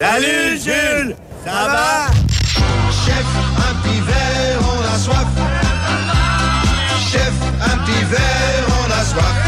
[0.00, 1.16] Salut Jules!
[1.44, 2.06] Ça va?
[3.04, 5.26] Chef, un petit verre, on a soif.
[7.10, 9.38] Chef, un petit verre, on a soif.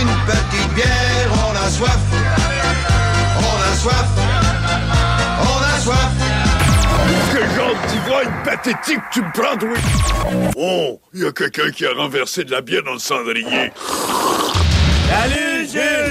[0.00, 2.00] Une petite bière, on a soif.
[3.36, 4.08] On a soif.
[5.42, 6.12] On a soif.
[7.32, 9.80] Quel genre d'ivrogne pathétique tu me prends, oui?
[10.56, 13.70] Oh, il y a quelqu'un qui a renversé de la bière dans le cendrier.
[15.10, 16.05] Salut Jules!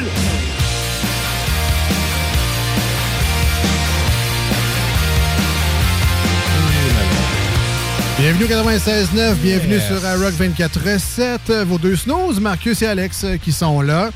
[8.25, 11.61] Bienvenue au 96.9, bienvenue sur euh, Rock 24.7.
[11.61, 14.09] Vos deux snooze, Marcus et Alex, euh, qui sont là.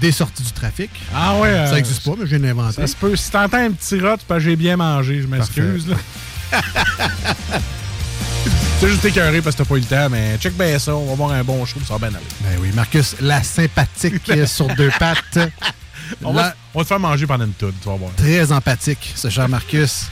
[0.00, 0.88] Des sorties du trafic.
[1.12, 1.48] Ah ouais.
[1.66, 2.76] Ça euh, n'existe pas, mais je viens de l'inventer.
[2.76, 3.16] Ça se peut.
[3.16, 5.20] Si t'entends un petit rot, parce que j'ai bien mangé.
[5.20, 5.84] Je m'excuse.
[8.78, 10.94] C'est juste écœuré parce que t'as pas eu le temps, mais check bien ça.
[10.94, 12.26] On va avoir un bon show, ça va bien aller.
[12.42, 15.40] Ben oui, Marcus, la sympathique euh, sur deux pattes.
[16.22, 18.12] On La- va, on va te faire manger pendant une toute, tu vas voir.
[18.16, 20.06] Très empathique, ce cher Marcus.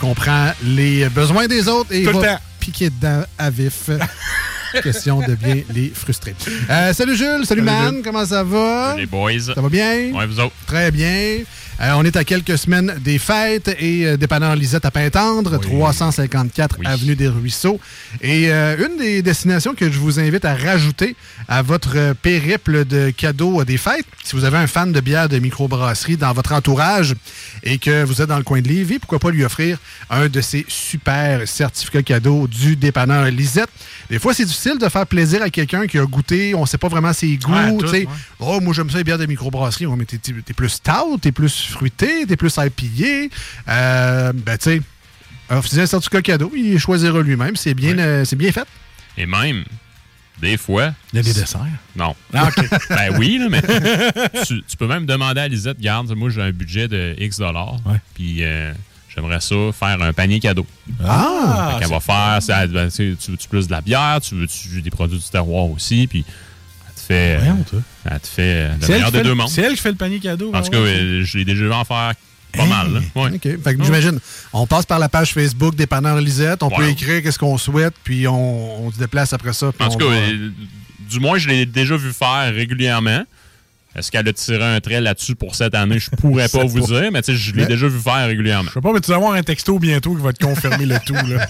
[0.00, 2.40] comprend les besoins des autres et Tout le va temps.
[2.60, 3.90] Piquer dedans à vif.
[4.82, 6.34] Question de bien les frustrer.
[6.70, 8.02] Euh, salut Jules, salut, Salut, Man, Jules.
[8.04, 8.94] comment ça va?
[8.96, 9.40] Les boys.
[9.54, 10.12] Ça va bien?
[10.12, 10.54] Ouais, vous autres?
[10.66, 11.38] Très bien.
[11.82, 16.76] Euh, on est à quelques semaines des fêtes et euh, dépanneur Lisette à Pintendre, 354
[16.78, 16.86] Oui.
[16.86, 17.80] Avenue des Ruisseaux.
[18.20, 21.16] Et euh, une des destinations que je vous invite à rajouter
[21.48, 25.38] à votre périple de cadeaux des fêtes, si vous avez un fan de bière de
[25.38, 27.14] microbrasserie dans votre entourage
[27.62, 29.78] et que vous êtes dans le coin de Lévis, pourquoi pas lui offrir
[30.10, 33.70] un de ces super certificats cadeaux du dépanneur Lisette.
[34.10, 36.88] Des fois, c'est difficile de faire plaisir à quelqu'un qui a goûté, on sait pas
[36.88, 38.10] vraiment ses goûts, Ouais, tout.
[38.38, 39.86] Oh, moi, j'aime ça, les bières de microbrasserie.
[39.86, 43.34] Ouais, mais t'es, t'es plus stout, t'es plus fruité, t'es plus IPA.
[43.68, 44.82] Euh, ben, tu sais,
[45.50, 47.56] offrez un certificat cadeau, il choisira lui-même.
[47.56, 48.66] C'est bien, euh, c'est bien fait.
[49.18, 49.64] Et même,
[50.40, 50.92] des fois.
[51.12, 51.60] Il y a des desserts.
[51.96, 52.14] Non.
[52.32, 52.48] Ah,
[52.90, 53.62] ben oui, là, mais
[54.46, 57.76] tu, tu peux même demander à Lisette, garde, moi j'ai un budget de X dollars,
[57.86, 58.00] Ouais.
[58.14, 58.72] puis euh,
[59.14, 60.66] j'aimerais ça faire un panier cadeau.
[61.04, 61.72] Ah!
[61.74, 64.80] Fait qu'elle va faire, ça, ben, tu veux-tu plus de la bière, tu veux -tu
[64.82, 66.24] des produits du terroir aussi, puis
[66.88, 67.64] elle te fait, euh, Voyons,
[68.04, 69.48] elle te fait euh, le C'est elle, meilleur des fait deux le- mondes.
[69.48, 70.52] c'est elle qui fait le panier cadeau.
[70.54, 72.12] En tout cas, euh, je l'ai déjà vu en faire
[72.56, 72.92] pas mal.
[72.92, 73.00] Là.
[73.14, 73.30] Ouais.
[73.34, 73.42] OK.
[73.62, 74.18] Fait que j'imagine,
[74.52, 78.26] on passe par la page Facebook Dépanneur Lisette, on peut écrire qu'est-ce qu'on souhaite, puis
[78.26, 79.68] on, on se déplace après ça.
[79.78, 80.50] En tout cas, va- euh,
[81.08, 83.22] du moins, je l'ai déjà vu faire régulièrement.
[83.96, 85.98] Est-ce qu'elle a tiré un trait là-dessus pour cette année?
[85.98, 88.68] Je pourrais pas vous dire, mais tu sais, je l'ai déjà vu faire régulièrement.
[88.68, 90.96] Je sais pas, mais tu vas avoir un texto bientôt qui va te confirmer le
[91.04, 91.14] tout.
[91.14, 91.46] Là.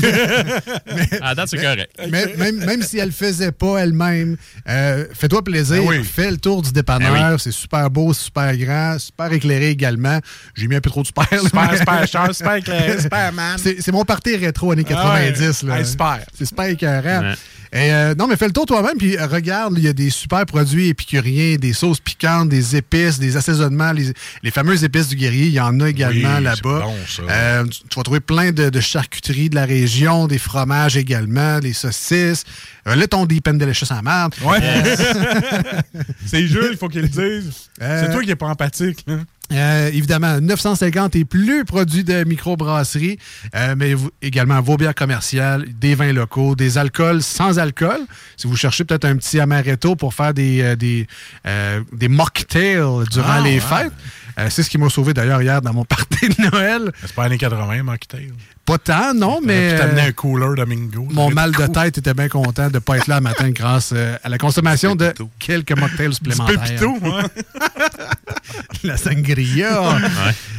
[1.20, 1.90] À date, c'est correct.
[2.10, 4.36] Mais- même, même si elle le faisait pas elle-même,
[4.68, 6.04] euh, fais-toi plaisir, Ben oui.
[6.04, 10.18] fais le tour du dépanneur, Ben c'est super beau, super grand, super éclairé également.
[10.54, 11.26] J'ai mis un peu trop de super.
[11.40, 13.56] Super, super cher, super éclairé, super man.
[13.58, 14.94] C'est mon party rétro années 90.
[15.02, 15.68] Ah ouais.
[15.72, 15.78] là.
[15.80, 16.20] Hey, super.
[16.36, 16.66] C'est super.
[16.66, 17.34] Ouais.
[17.72, 20.44] Et, euh, non, mais fais le tour toi-même, puis regarde, il y a des super
[20.44, 25.46] produits épicuriens, des sauces piquantes, des épices, des assaisonnements, les, les fameuses épices du guerrier,
[25.46, 26.80] il y en a également Oui, là-bas.
[26.84, 26.94] bon.
[27.28, 31.58] Euh, tu, tu vas trouver plein de, de charcuteries de la région, des fromages également,
[31.60, 32.44] des saucisses,
[32.86, 34.34] un laiton deep and delicious en merde.
[34.42, 34.58] Ouais.
[36.26, 37.70] c'est Jules, il faut qu'il le dise.
[37.82, 39.04] Euh, C'est toi qui es pas empathique.
[39.08, 39.20] hein.
[39.52, 43.18] Euh, évidemment, 950 et plus produits de microbrasserie,
[43.56, 47.98] euh, mais vous- également vos bières commerciales, des vins locaux, des alcools sans alcool.
[48.36, 51.08] Si vous cherchez peut-être un petit amaretto pour faire des, euh, des,
[51.48, 52.78] euh, des mocktails
[53.10, 53.60] durant Ah, les ouais.
[53.60, 53.92] fêtes,
[54.38, 56.92] euh, c'est ce qui m'a sauvé d'ailleurs hier dans mon party de Noël.
[57.02, 58.30] C'est pas années 80, Mocktail.
[58.70, 59.76] Pas tant, non, mais.
[59.76, 61.08] T'amener euh, un cooler Domingo.
[61.10, 63.90] Mon mal de tête était bien content de ne pas être là le matin grâce
[63.92, 66.62] euh, à la consommation de quelques mocktails supplémentaires.
[66.62, 67.22] Pépito, ouais.
[68.84, 69.98] La sangria.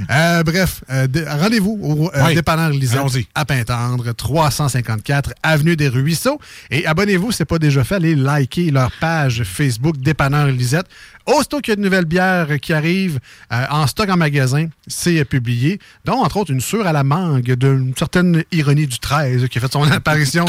[0.10, 2.36] Euh, bref, euh, de- rendez-vous au euh, Oui.
[2.36, 3.00] dépanneur Lisette
[3.34, 6.40] à Pintendre, 354 Avenue des Ruisseaux.
[6.70, 10.86] Et abonnez-vous, si ce n'est pas déjà fait, allez liker leur page Facebook Dépanneur Lisette.
[11.26, 13.20] Aussitôt qu'il y a de nouvelles bières qui arrivent
[13.50, 15.80] en stock en magasin, c'est publié.
[16.04, 19.62] Dont, entre autres, une sûre à la mangue d'une certaine ironie du 13 qui a
[19.62, 20.46] fait son apparition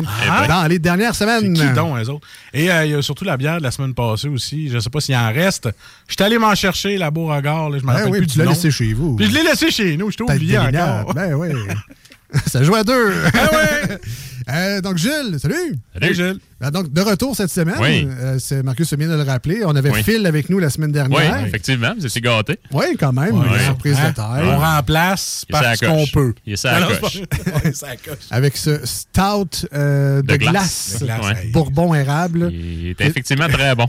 [0.48, 1.52] dans les dernières semaines.
[1.52, 2.26] qui donc, eux autres?
[2.54, 4.70] Et euh, il y a surtout la bière de la semaine passée aussi.
[4.70, 5.68] Je sais pas s'il en reste.
[6.08, 7.68] Je suis allé m'en chercher, la Beauregard.
[7.68, 9.16] Là, je me Ben rappelle oui, plus tu l'as laissé chez vous.
[9.16, 10.10] Puis je l'ai laissé chez nous.
[10.10, 11.12] Je t'ai oublié encore.
[11.12, 11.50] Ben oui.
[12.46, 13.12] Ça joue à deux.
[13.34, 13.48] Ah!
[14.50, 15.76] Euh, donc, Gilles, salut.
[16.00, 16.38] Hey, Gilles.
[16.64, 18.06] Ah, Donc, de retour cette semaine, Oui.
[18.08, 19.62] euh, c'est Marcus vient de le rappeler.
[19.64, 20.02] On avait Oui.
[20.04, 21.44] Phil avec nous la semaine Oui, dernière.
[21.46, 22.58] effectivement, vous étiez gâtés.
[22.72, 23.36] Oui, quand même.
[23.38, 23.46] Ouais.
[23.58, 24.10] Une surprise Hein?
[24.10, 24.44] de taille.
[24.46, 26.34] On remplace est la parce qu'on peut.
[26.46, 27.18] Il est sur la coche.
[28.30, 30.52] Avec ce stout euh, de, De glace.
[30.52, 30.96] glace.
[31.00, 31.44] De glace, Ouais.
[31.46, 31.50] hey.
[31.50, 32.50] Bourbon érable.
[32.52, 33.88] Il était effectivement très bon.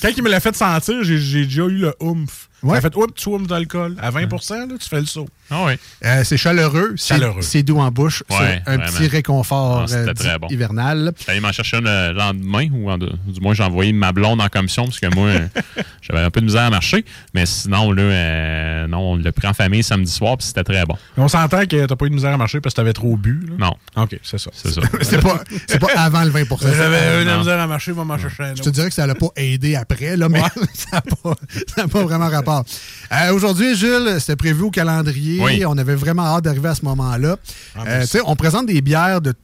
[0.00, 2.48] Quand, il me l'a fait sentir, j'ai déjà eu le oomph.
[2.62, 2.74] Ouais.
[2.74, 3.96] Ça a fait oups, tu oomph d'alcool.
[4.00, 4.20] À 20
[4.50, 5.28] là, tu fais le saut.
[5.50, 5.72] Ah oui.
[6.04, 6.92] Euh, c'est chaleureux.
[6.96, 7.42] c'est- Chaleureux.
[7.42, 8.22] C'est doux en bouche.
[8.30, 8.92] Ouais, c'est un vraiment.
[8.92, 10.48] petit réconfort Ah, c'était euh, très bon.
[10.48, 11.12] hivernal.
[11.26, 13.08] J'allais m'en chercher un le lendemain, ou en- du
[13.40, 15.46] moins j'ai envoyé ma blonde en commission, parce que moi, euh,
[16.02, 17.04] j'avais un peu de misère à marcher.
[17.34, 20.84] Mais sinon, là, euh, non, on l'a pris en famille samedi soir, puis c'était très
[20.84, 20.96] bon.
[21.16, 23.46] On s'entend que t'as pas eu de misère à marcher parce que t'avais trop bu.
[23.48, 23.54] là.
[23.68, 24.50] Non, OK, c'est ça.
[24.52, 24.80] c'est ça.
[25.02, 28.04] C'est pas, c'est pas avant le 20% J'avais eu de la misère à marcher, va
[28.04, 30.40] m'en chercher un Je te dirais que ça l'a pas aidé après, là, mais
[30.74, 32.64] ça n'a pas, pas vraiment rapport.
[33.12, 35.40] Euh, Aujourd'hui, Jules, c'était prévu au calendrier.
[35.42, 35.64] Oui.
[35.66, 37.36] On avait vraiment hâte d'arriver à ce moment-là.
[37.76, 39.34] Ah, Euh, sais, on présente des bières de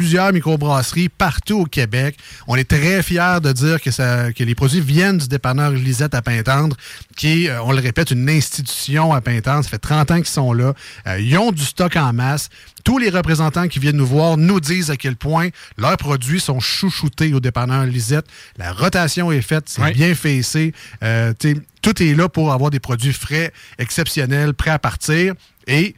[0.00, 2.16] plusieurs microbrasseries partout au Québec.
[2.46, 6.14] On est très fiers de dire que, ça, que les produits viennent du dépanneur Lisette
[6.14, 6.74] à Pintendre,
[7.18, 9.62] qui est, euh, on le répète, une institution à Pintendre.
[9.62, 10.72] Ça fait 30 ans qu'ils sont là.
[11.06, 12.48] Euh, ils ont du stock en masse.
[12.82, 16.60] Tous les représentants qui viennent nous voir nous disent à quel point leurs produits sont
[16.60, 18.24] chouchoutés au dépanneur Lisette.
[18.56, 19.92] La rotation est faite, c'est Oui.
[19.92, 20.72] bien fessé.
[21.04, 21.34] Euh,
[21.82, 25.34] tout est là pour avoir des produits frais, exceptionnels, prêts à partir.
[25.66, 25.94] Et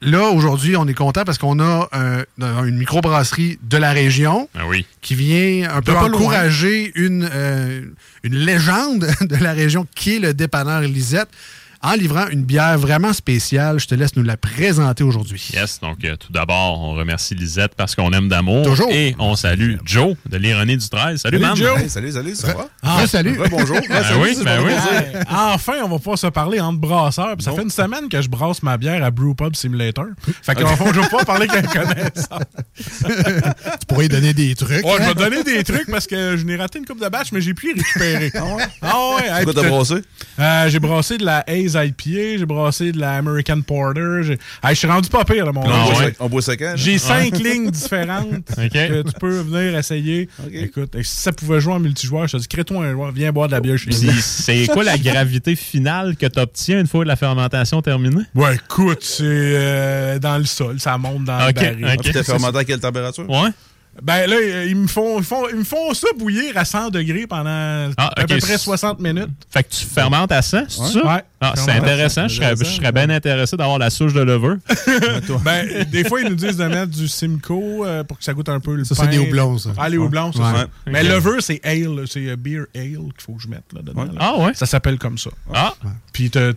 [0.00, 4.66] là, aujourd'hui, on est content parce qu'on a un- une microbrasserie de la région Ah
[4.68, 4.86] oui.
[5.00, 6.04] qui vient un peu loin.
[6.04, 7.82] encourager une, euh,
[8.22, 11.28] une légende de la région qui est le dépanneur Lisette
[11.82, 13.78] en livrant une bière vraiment spéciale.
[13.78, 15.50] Je te laisse nous la présenter aujourd'hui.
[15.54, 18.64] Yes, donc euh, tout d'abord, on remercie Lisette parce qu'on aime d'amour.
[18.64, 18.90] Toujours.
[18.90, 21.20] Et on salue Joe de l'ironie du 13.
[21.20, 21.56] Salut, Salut.
[21.56, 21.80] Joe.
[21.80, 22.68] Hey, salut, salut, ça va?
[22.82, 23.38] Ah, salut!
[23.50, 23.78] bonjour.
[23.88, 24.72] Ben oui, ben oui.
[24.72, 25.22] Ouais.
[25.30, 27.36] Enfin, on va pouvoir se parler entre brasseurs.
[27.36, 30.06] Puis ça fait une semaine que je brasse ma bière à Brew Pub Simulator.
[30.42, 32.40] Fait qu'on va je vais pas parler qu'un connaisseur.
[33.80, 34.84] tu pourrais donner des trucs.
[34.84, 35.06] Ouais, je hein?
[35.08, 37.40] vais te donner des trucs parce que je n'ai raté une coupe de batch, mais
[37.40, 38.32] j'ai pu y récupérer.
[38.34, 38.64] Ah ouais?
[38.82, 39.24] Ah ouais.
[39.24, 39.94] Hey, Pourquoi t'as brassé?
[40.38, 41.44] Euh, j'ai brassé de la
[41.76, 44.20] Haze IPA, j'ai brassé de la American Porter.
[44.62, 45.98] Hey, je suis rendu pas pire, là, mon On gars.
[45.98, 46.14] ouais?
[46.20, 46.40] On boit?
[46.76, 50.28] J'ai cinq lignes différentes que tu peux venir essayer.
[50.52, 53.48] Écoute, si ça pouvait jouer en multijoueur, je te dis, crée-toi un joueur, viens boire
[53.48, 54.12] de la bière chez nous.
[54.20, 58.22] c'est quoi la gravité finale que tu obtiens une fois la fermentation terminée?
[58.34, 61.84] Ouais, écoute, c'est euh, dans le sol, ça monte dans OK, le baril.
[61.98, 62.06] OK.
[62.08, 63.28] Ah, t'as fermenté à quelle température?
[63.28, 63.50] Ouais.
[64.00, 67.26] Ben là, ils me font, ils font, ils me font ça bouillir à 100 degrés
[67.26, 69.30] pendant Ah, à peu près 60 minutes.
[69.50, 71.04] Fait que tu fermentes à 100, c'est ça?
[71.04, 71.22] Ouais.
[71.40, 72.22] Ah, c'est intéressant.
[72.22, 74.56] 100, Je serais, je serais bien intéressé d'avoir la souche de levure.
[75.44, 78.48] Ben, des fois, ils nous disent de mettre du Simcoe euh, pour que ça goûte
[78.48, 79.02] un peu le Ça, pain.
[79.04, 79.70] c'est des houblons, ça.
[79.78, 80.52] Ah, les houblons, c'est Ouais.
[80.52, 80.66] ça.
[80.86, 81.08] Mais Ok.
[81.08, 84.04] lever, c'est ale, c'est euh, beer ale qu'il faut que je mette là, dedans.
[84.04, 84.10] là.
[84.18, 84.52] Ah ouais?
[84.54, 85.30] Ça s'appelle comme ça.
[85.54, 85.74] Ah,
[86.12, 86.50] Puis t'as,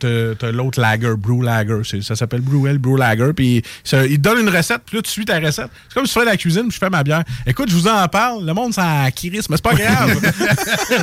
[0.52, 1.82] l'autre lager, brew lager.
[2.02, 3.34] Ça s'appelle brew ale, brew lager.
[3.36, 5.70] Puis ça- il te donne une recette, puis là, tu suis ta recette.
[5.90, 7.24] C'est comme si tu fais la cuisine, puis je fais ma bière.
[7.46, 10.20] Écoute, je vous en parle, le monde s'en crisse, mais c'est pas grave.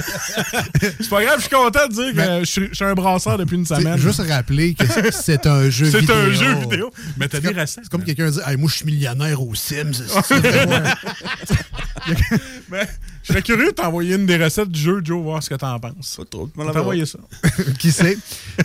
[0.80, 3.66] c'est pas grave, je suis content de dire que je suis, un brasseur depuis une
[3.76, 3.98] semaine.
[3.98, 6.14] Juste rappeler que c'est- c'est un jeu c'est vidéo.
[6.16, 6.90] un jeu vidéo.
[7.16, 7.54] Mais t'as C'est des
[7.90, 9.92] comme, c'est quelqu'un dit Hey, Moi, je suis millionnaire aux Sims.
[10.24, 10.42] C'est
[13.28, 15.78] je serais curieux de t'envoyer une des recettes du jeu, Joe, voir ce que t'en
[15.78, 16.18] penses.
[16.56, 16.94] Pas trop.
[17.04, 17.18] Ça.
[17.78, 18.16] Qui sait?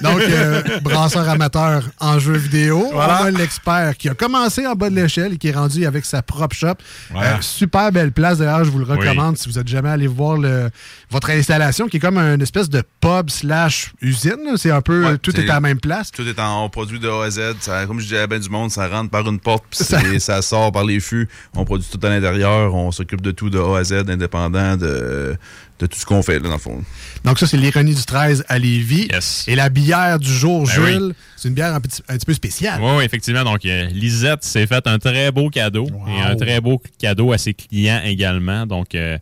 [0.01, 2.87] Donc, euh, brasseur amateur en jeu vidéo.
[2.93, 3.19] Voilà.
[3.23, 6.05] On a l'expert qui a commencé en bas de l'échelle et qui est rendu avec
[6.05, 6.75] sa propre shop.
[7.11, 7.35] Voilà.
[7.35, 8.37] Euh, super belle place.
[8.37, 10.69] D'ailleurs, je vous le recommande si vous êtes jamais allé voir le,
[11.09, 14.55] votre installation, qui est comme une espèce de pub slash usine.
[14.57, 16.11] C'est un peu, Ouais, tout est à la même place.
[16.11, 17.41] Tout est en produit de A à Z.
[17.59, 19.99] Ça- comme je disais à ben du monde, ça rentre par une porte, puis Ça-
[20.19, 20.41] ça...
[20.41, 21.27] sort par les fûts.
[21.55, 22.73] On produit tout à l'intérieur.
[22.73, 25.35] On s'occupe de tout de A à Z, indépendant de,
[25.79, 26.81] de tout ce qu'on fait, là, dans le fond.
[27.23, 29.07] Donc, ça, c'est l'ironie du 13 à Lévis.
[29.11, 29.45] Yes.
[29.47, 32.33] Et la bière du jour, Ben Jules, c'est une bière un petit, un petit peu
[32.33, 32.79] spéciale.
[32.81, 33.43] Oui, oui, effectivement.
[33.43, 37.37] Donc, euh, Lisette s'est fait un très beau cadeau et un très beau cadeau à
[37.37, 38.65] ses clients également.
[38.65, 39.17] Donc, euh,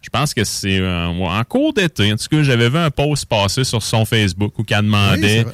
[0.00, 2.12] je pense que c'est euh, en cours d'été.
[2.12, 5.46] En tout cas, j'avais vu un post passer sur son Facebook où qu'elle Oui, demandait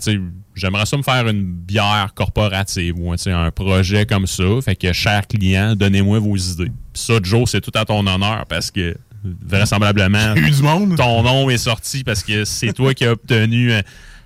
[0.00, 0.18] c'est
[0.54, 4.44] j'aimerais ça me faire une bière corporative ou un projet comme ça.
[4.64, 6.72] Fait que, chers clients, donnez-moi vos idées.
[6.92, 10.96] Puis ça, Joe, c'est tout à ton honneur parce que vraisemblablement, Eu du monde.
[10.96, 13.80] ton nom est sorti parce que c'est toi qui as obtenu euh,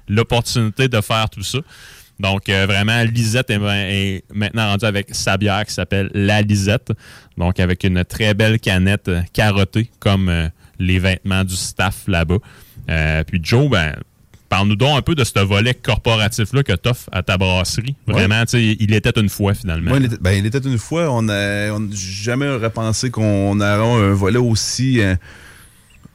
[0.09, 1.59] l'opportunité de faire tout ça.
[2.21, 6.93] Donc, euh, vraiment, Lisette est, est maintenant rendue avec sa bière qui s'appelle La Lisette.
[7.37, 10.49] Donc, avec une très belle canette euh, carottée, comme euh,
[10.81, 12.39] les vêtements du staff là-bas.
[12.91, 13.95] Euh, puis, Joe, ben,
[14.49, 17.97] parle-nous donc un peu de ce volet corporatif-là que tu offres à ta brasserie.
[18.07, 19.91] Vraiment, tu sais, il était une fois, finalement.
[19.93, 23.61] Ouais, il, était, ben, il était une fois, on a, on, jamais aurait pensé qu'on
[23.61, 25.15] aurait un volet aussi, euh,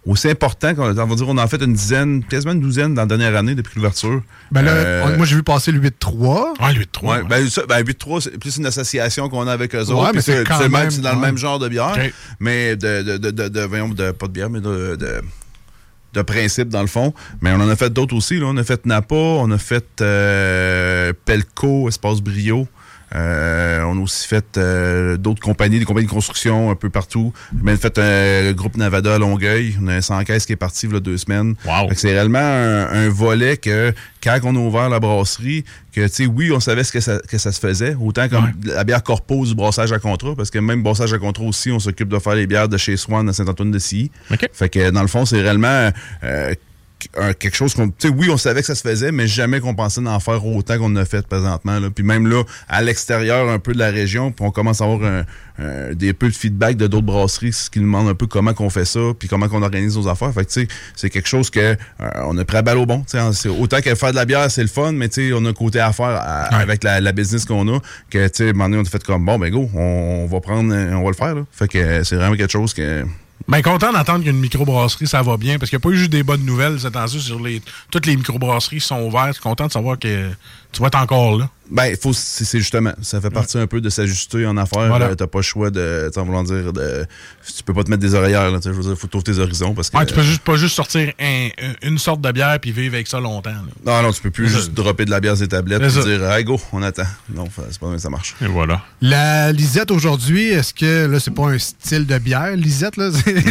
[0.05, 0.73] aussi important.
[0.75, 3.07] qu'on- On va dire on en a fait une dizaine, quasiment une douzaine dans la
[3.07, 4.21] dernière année depuis l'ouverture.
[4.51, 6.53] Ben là, Euh, moi, j'ai vu passer le 8-3.
[6.59, 7.17] Ah, 8-3.
[7.19, 10.19] Ouais, ben, ça, ben 8-3, c'est plus une association qu'on a avec eux Ouais, autres.
[10.19, 10.65] c'est dans le
[11.15, 11.21] ouais.
[11.21, 11.95] même genre de bière.
[12.39, 14.97] Mais de, de, de, de, de- voyons, de- pas de bière, mais de,
[16.13, 17.13] de, principe dans le fond.
[17.41, 18.39] Mais on en a fait d'autres aussi.
[18.39, 18.45] Là.
[18.47, 22.67] On a fait Napa, on a fait euh, Pelco, Espace Brio.
[23.15, 27.33] Euh, on a aussi fait euh, d'autres compagnies, des compagnies de construction un peu partout.
[27.63, 29.75] On a fait un groupe Navada à Longueuil.
[29.81, 31.55] On a un 100 caisse qui est parti il y a deux semaines.
[31.65, 31.89] Wow.
[31.95, 33.93] C'est réellement un, un volet que
[34.23, 37.19] quand on a ouvert la brasserie, que tu sais, oui, on savait ce que ça,
[37.19, 40.59] que ça se faisait, autant comme la bière corpo du brassage à contrat, parce que
[40.59, 43.33] même brassage à contrat aussi, on s'occupe de faire les bières de chez Swan à
[43.33, 44.11] Saint-Antoine-de-Silly.
[44.31, 44.49] OK.
[44.51, 45.89] Fait que dans le fond, c'est réellement
[46.23, 46.53] euh,
[47.17, 47.89] un- quelque chose qu'on.
[47.89, 50.45] Tu sais, oui, on savait que ça se faisait, mais jamais qu'on pensait d'en faire
[50.45, 51.79] autant qu'on a fait présentement.
[51.79, 51.89] Là.
[51.89, 55.03] Puis même là, à l'extérieur un peu de la région, puis on commence à avoir
[55.03, 55.23] un,
[55.59, 58.53] un- des peu de feedback de d'autres brasseries, ce qui nous demande un peu comment
[58.53, 60.33] qu'on fait ça, puis comment qu'on organise nos affaires.
[60.33, 61.75] Fait que tu sais, c'est quelque chose que euh,
[62.25, 63.01] on a pris à balle au bon.
[63.01, 65.33] Tu sais, c'est autant que faire de la bière, c'est le fun, mais tu sais,
[65.33, 67.79] on a un côté à faire à- avec la, la business qu'on a,
[68.09, 69.79] que tu sais, à un moment donné, on a fait comme bon, ben go, on,
[70.23, 71.35] on va prendre, on va le faire.
[71.35, 71.45] Là.
[71.51, 73.05] Fait que c'est vraiment quelque chose que.
[73.47, 76.11] Ben, content d'entendre qu'une microbrasserie, ça va bien, parce qu'il n'y a pas eu juste
[76.11, 77.61] des bonnes nouvelles ces temps-ci sur les.
[77.91, 79.27] Toutes les microbrasseries sont ouvertes.
[79.27, 80.31] Je suis content de savoir que
[80.73, 81.49] tu vas être encore là.
[81.71, 84.89] Ben, faut, c'est c'est justement, ça fait partie un peu de s'ajuster en affaires.
[84.89, 85.05] Voilà.
[85.07, 87.05] Euh, T'as pas le choix de, en voulant dire, de,
[87.57, 89.33] tu peux pas te mettre des oreillères, là, tu sais, je veux dire, faut t'ouvrir
[89.33, 89.97] tes horizons parce que.
[89.97, 91.49] Ouais, tu peux juste, pas juste sortir un-
[91.81, 93.49] une sorte de bière puis vivre avec ça longtemps.
[93.49, 93.61] là.
[93.85, 96.29] Non, non, tu peux plus juste dropper de la bière sur les tablettes et dire,
[96.31, 97.07] hey, go, on attend.
[97.33, 98.35] Non, c'est pas comme ça marche.
[98.41, 98.81] Et voilà.
[99.01, 102.97] La Lisette aujourd'hui, est-ce que là, c'est pas un style de bière, Lisette?
[102.97, 103.09] là?
[103.23, 103.43] C'est-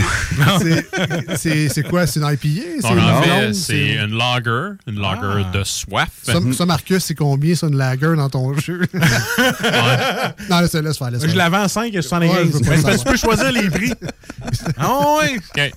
[0.60, 2.06] c'est- C'est c'est quoi?
[2.06, 2.62] C'est une IPA?
[2.80, 3.54] C'est une en fait, blonde?
[3.54, 6.08] c'est une lager, une lager de soif.
[6.22, 8.80] Ça, ça, Marcus, c'est combien, ça, une lager dans ton jeu?
[10.50, 12.46] non, laisse, laisse faire, laisse Je l'avais en 5 et Ouais, 75.
[12.46, 13.92] je veux pas Ben, tu peux choisir les prix.
[14.76, 15.36] Ah ouais.
[15.36, 15.72] OK.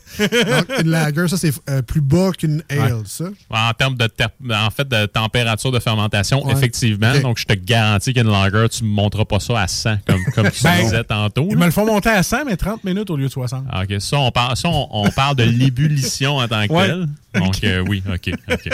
[0.49, 3.25] Donc, une lager, ça, c'est euh, plus bas qu'une ale, ça.
[3.49, 6.53] En termes de, ter- en fait, de température de fermentation, Ouais.
[6.53, 7.13] effectivement.
[7.19, 10.49] Donc, je te garantis qu'une lager, tu ne monteras pas ça à 100, comme, comme
[10.49, 11.47] tu Ben, disais tantôt.
[11.51, 13.65] Ils me le font monter à 100, mais 30 minutes au lieu de 60.
[13.71, 13.95] Ah, OK.
[14.01, 16.87] Ça, on parle, ça, on, on parle de l'ébullition en tant que Ouais.
[16.87, 17.07] telle.
[17.35, 18.31] Donc, euh, oui, OK.
[18.51, 18.69] OK.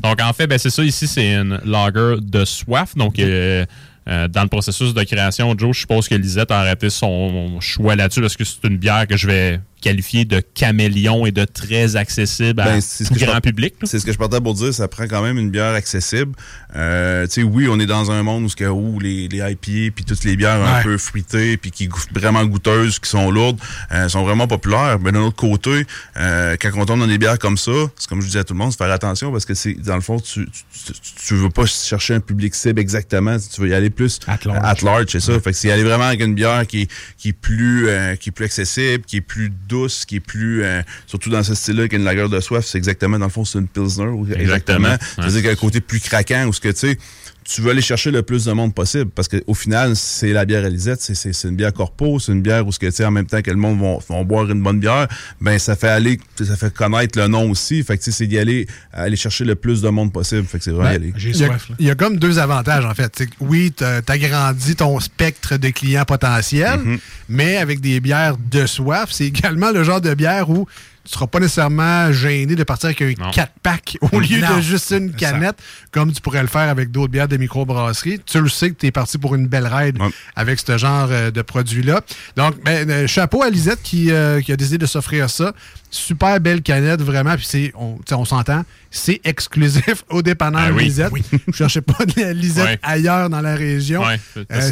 [0.00, 2.94] Donc, en fait, ben, c'est ça ici, c'est une lager de soif.
[2.96, 3.64] Donc, euh,
[4.08, 7.94] euh, dans le processus de création, Joe, je suppose que Lisette a arrêté son choix
[7.94, 11.96] là-dessus parce que c'est une bière que je vais qualifier de caméléon et de très
[11.96, 13.74] accessible à Ben, c'est ce tout que je grand par- public.
[13.84, 16.32] C'est ce que je partais pour dire, ça prend quand même une bière accessible.
[16.76, 19.92] Euh, tu sais, oui, on est dans un monde où, que, où les, les IPA
[19.94, 20.82] puis toutes les bières un Ouais.
[20.84, 23.58] peu fruitées puis qui goûtent vraiment goûteuses, qui sont lourdes,
[23.92, 24.98] euh, sont vraiment populaires.
[25.00, 25.84] Mais d'un autre côté,
[26.16, 28.54] euh, quand on tombe dans des bières comme ça, c'est comme je dis à tout
[28.54, 31.34] le monde, c'est faire attention parce que c'est dans le fond, tu, tu, tu, tu
[31.34, 34.60] veux pas chercher un public cible exactement, tu veux y aller plus At large.
[34.62, 35.38] at large, c'est ça.
[35.40, 38.14] Fait que c'est y aller vraiment avec une bière qui, est- qui est plus euh,
[38.16, 39.71] qui est plus accessible, qui est plus douce,
[40.06, 43.26] qui est plus euh, surtout dans ce style-là qu'une lager de soif, c'est exactement dans
[43.26, 44.10] le fond c'est une pilsner.
[44.36, 44.96] Exactement.
[45.16, 46.98] C'est-à-dire qu'il y a un côté plus craquant ou ce que tu sais
[47.44, 50.64] tu veux aller chercher le plus de monde possible parce qu'au final, c'est la bière
[50.64, 53.04] Elisette, c'est, c'est, c'est une bière corpo, c'est une bière où ce que tu sais
[53.04, 55.08] en même temps que le monde vont, vont boire une bonne bière,
[55.40, 58.26] ben ça fait aller ça fait connaître le nom aussi, fait que tu sais c'est
[58.26, 61.12] d'y aller aller chercher le plus de monde possible, fait que c'est vraiment y aller.
[61.16, 61.68] J'ai Il y, a, soif.
[61.70, 61.76] là.
[61.78, 63.22] il y a comme deux avantages, en fait.
[63.40, 66.98] Oui, tu agrandis ton spectre de clients potentiels, Mm-hmm.
[67.28, 70.66] mais avec des bières de soif, c'est également le genre de bière où
[71.04, 73.30] tu seras pas nécessairement gêné de partir avec un Non.
[73.30, 74.56] 4-pack au lieu Non.
[74.56, 75.16] de juste une ça.
[75.18, 75.56] canette,
[75.90, 78.20] comme tu pourrais le faire avec d'autres bières de microbrasserie.
[78.24, 80.10] Tu le sais que tu es parti pour une belle ride Ouais.
[80.36, 82.00] avec ce genre euh, de produit-là.
[82.36, 85.52] Donc, ben, euh, chapeau à Lisette qui, euh, qui a décidé de s'offrir ça.
[85.94, 87.36] Super belle canette, vraiment.
[87.36, 91.10] Puis c'est, on, s'entend, c'est exclusif au dépanneur Ah oui, Lisette.
[91.12, 91.22] oui.
[91.48, 92.78] Je cherchais pas de la Lisette Ouais.
[92.82, 94.00] ailleurs dans la région.
[94.02, 94.18] Ouais,
[94.50, 94.70] Euh,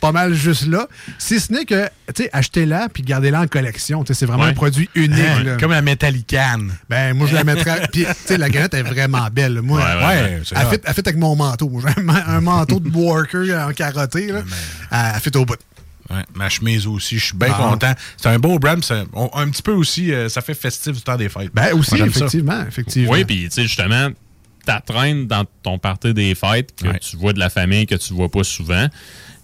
[0.00, 0.88] pas mal juste là.
[1.18, 4.04] Si ce n'est que, tu sais, achetez-la puis gardez-la en collection.
[4.04, 4.50] Tu sais, c'est vraiment Ouais.
[4.50, 5.44] un produit unique.
[5.44, 5.58] Là.
[5.60, 6.60] Comme la Metallican.
[6.88, 7.86] Ben, moi, je la mettrais.
[7.92, 9.60] Puis, tu sais, la canette est vraiment belle.
[9.60, 11.70] Moi, Ouais, ouais, Ouais, c'est elle, fit, elle fit avec mon manteau.
[11.82, 14.32] J'ai un, ma- un manteau de worker en carotté.
[14.32, 14.40] Là.
[15.14, 15.56] Elle fit au bout.
[16.10, 17.68] Ouais, ma chemise aussi, je suis bien Ah.
[17.70, 17.92] content.
[18.16, 21.02] C'est un beau brand, ça- on- un petit peu aussi, euh, ça fait festif du
[21.02, 21.50] temps des fêtes.
[21.52, 22.20] Ben, aussi, Moi, j'aime ça.
[22.20, 22.64] effectivement.
[22.66, 23.12] effectivement.
[23.12, 24.08] Oui, puis tu sais, justement,
[24.64, 28.28] t'attraînes dans ton party des fêtes, que tu vois de la famille que tu vois
[28.30, 28.86] pas souvent,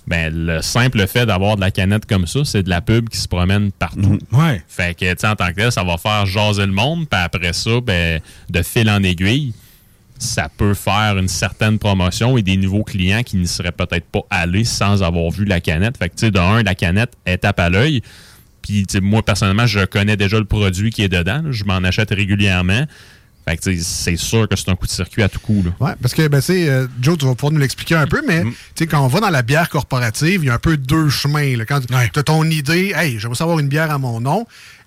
[0.07, 3.17] ben le simple fait d'avoir de la canette comme ça, c'est de la pub qui
[3.19, 4.19] se promène partout.
[4.33, 4.63] Ouais.
[4.69, 7.19] Fait que, tu sais, en tant que tel, ça va faire jaser le monde, puis
[7.21, 9.55] après ça, ben, de fil en aiguille,
[10.19, 14.23] ça peut faire une certaine promotion et des nouveaux clients qui n'y seraient peut-être pas
[14.31, 15.99] allés sans avoir vu la canette.
[15.99, 18.03] Fait que, tu sais, de un, la canette est tape à l'œil.
[18.63, 21.43] Puis, tu sais, moi, personnellement, je connais déjà le produit qui est dedans.
[21.45, 21.51] là.
[21.51, 22.87] Je m'en achète régulièrement.
[23.47, 25.63] Fait que, tu sais, c'est sûr que c'est un coup de circuit à tout coup.
[25.63, 25.73] Là.
[25.87, 28.23] Ouais, parce que, ben, tu sais, euh, Joe, tu vas pouvoir nous l'expliquer un peu,
[28.27, 30.79] mais, tu sais, quand on va dans la bière corporative, il y a un peu
[30.79, 31.57] deux chemins.
[31.57, 31.67] Là.
[31.67, 34.47] Quand tu as ton idée, hey, j'aimerais savoir une bière à mon nom,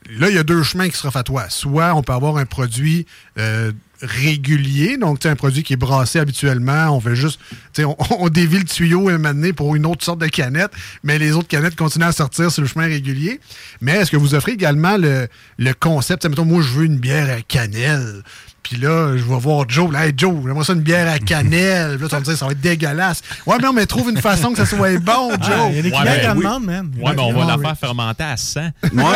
[0.10, 1.50] là, il y a deux chemins qui s'offrent à.
[1.50, 3.06] Soit on peut avoir un produit
[3.38, 7.39] euh, régulier, donc, un produit qui est brassé habituellement, on fait juste,
[7.80, 10.72] on, on dévie le tuyau moment donné pour une autre sorte de canette,
[11.04, 13.39] mais les autres canettes continuent à sortir sur le chemin régulier.
[13.82, 15.27] Mais est-ce que vous offrez également le,
[15.58, 18.24] le concept, mettons, moi, je veux une bière à cannelle.
[18.70, 19.92] Puis là, je vais voir Joe.
[19.94, 21.92] Là, hey, Joe, j'aimerais ça une bière à cannelle.
[21.98, 23.22] Puis là, tu vas me dire, ça va être dégueulasse.
[23.46, 25.40] Ouais, mais non, mais trouve une façon que ça soit bon, Joe.
[25.52, 26.92] Ah, il y a des clients qui en demandent, man.
[27.00, 27.64] Ouais, mais on va la oui.
[27.66, 28.60] faire fermenter à 100.
[28.62, 28.70] Ouais,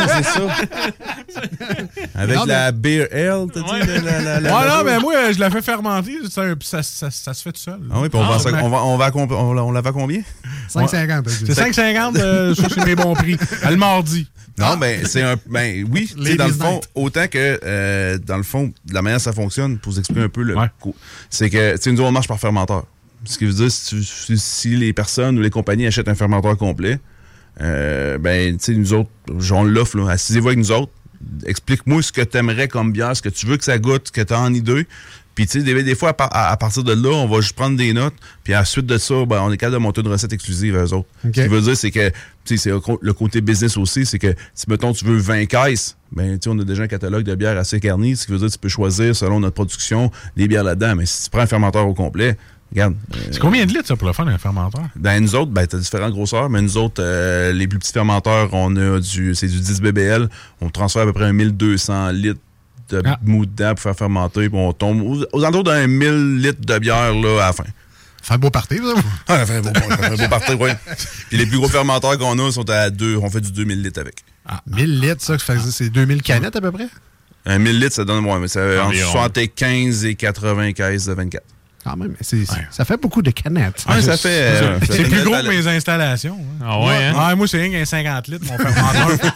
[0.07, 0.41] c'est ça.
[2.15, 3.87] Avec Non, la Beer Ale, t'as dit?
[3.87, 6.17] la- la- la- la- Ouais, non, mais moi, je la fais fermenter.
[6.29, 7.79] Ça, ça, ça, ça se fait tout seul.
[7.91, 9.71] Ah oui, puis on, Ah, mais- on, va, on, va à comb- on, la- on
[9.71, 10.21] la vend combien?
[10.73, 11.29] 5,50.
[11.45, 13.37] C'est 5,50, euh, c'est mes bons prix.
[13.63, 14.27] À le mardi.
[14.57, 15.35] Non, ben, c'est un.
[15.49, 19.01] Ben, oui, tu sais, dans le fond, autant que, euh, dans le fond, de la
[19.01, 19.40] manière ça fonctionne,
[19.81, 20.55] pour vous expliquer un peu le.
[20.79, 20.95] co-
[21.29, 22.85] C'est que, tu nous, on marche par fermenteur.
[23.25, 26.15] Ce qui veut dire, si, tu- si- si les personnes ou les compagnies achètent un
[26.15, 26.99] fermenteur complet,
[27.61, 29.09] euh, ben, tu sais, nous autres,
[29.51, 29.99] on l'offre.
[30.09, 30.91] Assisez-vous avec nous autres.
[31.45, 34.11] Explique-moi ce que tu aimerais comme bière, ce que tu veux que ça goûte, ce
[34.11, 34.87] que tu as en idée.
[35.41, 37.41] Puis, tu sais, des, des fois, à, par- à- à partir de là, on va
[37.41, 38.13] juste prendre des notes.
[38.43, 40.75] Puis, à la suite de ça, ben, on est capable de monter une recette exclusive
[40.77, 41.07] à eux autres.
[41.23, 42.69] Ce qui veut dire, c'est que, tu sais, c'est
[43.01, 46.55] le côté business aussi, c'est que si, mettons, tu veux 20 caisses, ben, tu sais,
[46.55, 48.15] on a déjà un catalogue de bières assez garni.
[48.15, 50.95] Ce qui veut dire que tu peux choisir, selon notre production, des bières là-dedans.
[50.95, 52.37] Mais si tu prends un fermenteur au complet,
[52.71, 52.93] regarde.
[53.15, 54.83] euh, C'est combien de litres, ça, pour le faire, un fermenteur?
[54.95, 58.49] ben, nous autres, ben, t'as différentes grosseurs, mais nous autres, euh, les plus petits fermenteurs,
[58.53, 60.29] on a du, c'est du 10 BBL.
[60.61, 62.39] On transfère à peu près un 1200 litres
[62.91, 63.17] de Ah.
[63.23, 66.79] mou dedans pour faire fermenter, puis on tombe aux, aux alentours d'un 1000 litres de
[66.79, 67.63] bière, là, à la fin.
[68.23, 69.01] Fait un beau party, ça.
[69.27, 70.75] Ah, ça fait un beau, fait un beau parti, ouais.
[71.29, 73.99] Puis les plus gros fermenteurs qu'on a sont à deux, on fait du 2000 litres
[73.99, 74.15] avec.
[74.67, 75.37] 1000 litres, ça,
[75.71, 76.87] c'est 2000 canettes à peu près?
[77.45, 79.11] Un 1000 litres, ça donne, ouais, mais ça, entre Environ.
[79.11, 81.43] 75 et 95 de 24.
[81.83, 83.83] Quand même, c'est- c'est- ça fait beaucoup de canettes.
[83.89, 84.29] Ouais, ça fait.
[84.29, 86.37] euh, C'est plus gros que mes installations.
[86.39, 86.63] hein.
[86.65, 87.27] Ah ouais, hein?
[87.29, 89.33] Ouais, moi, c'est rien qu'un 50 litres, mon fermenteur.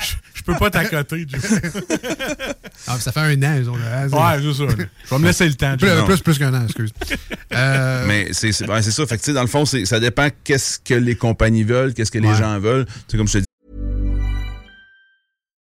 [0.00, 1.40] Je- Je peux pas t'accoter, Joe.
[2.86, 4.38] Ah, ça fait un an, ils ont Ouais, c'est ça.
[4.38, 4.54] Je
[5.14, 5.76] vais me laisser le temps.
[5.76, 6.90] Plus, plus, plus qu'un an, excuse.
[7.54, 9.06] Euh, Mais c'est c'est ouais, c'est ça.
[9.06, 11.92] Fait que, tu sais, dans le fond, c'est- ça dépend qu'est-ce que les compagnies veulent,
[11.92, 12.36] qu'est-ce que les Ouais.
[12.38, 12.86] gens veulent.
[13.06, 13.44] C'est comme je te dis.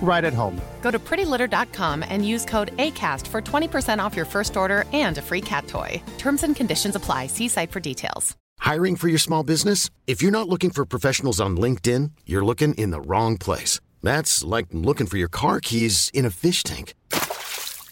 [0.00, 0.60] right at home.
[0.80, 5.22] Go to prettylitter.com and use code ACAST for 20% off your first order and a
[5.22, 6.00] free cat toy.
[6.16, 7.26] Terms and conditions apply.
[7.26, 8.36] See site for details.
[8.60, 9.88] Hiring for your small business?
[10.06, 13.80] If you're not looking for professionals on LinkedIn, you're looking in the wrong place.
[14.02, 16.94] That's like looking for your car keys in a fish tank.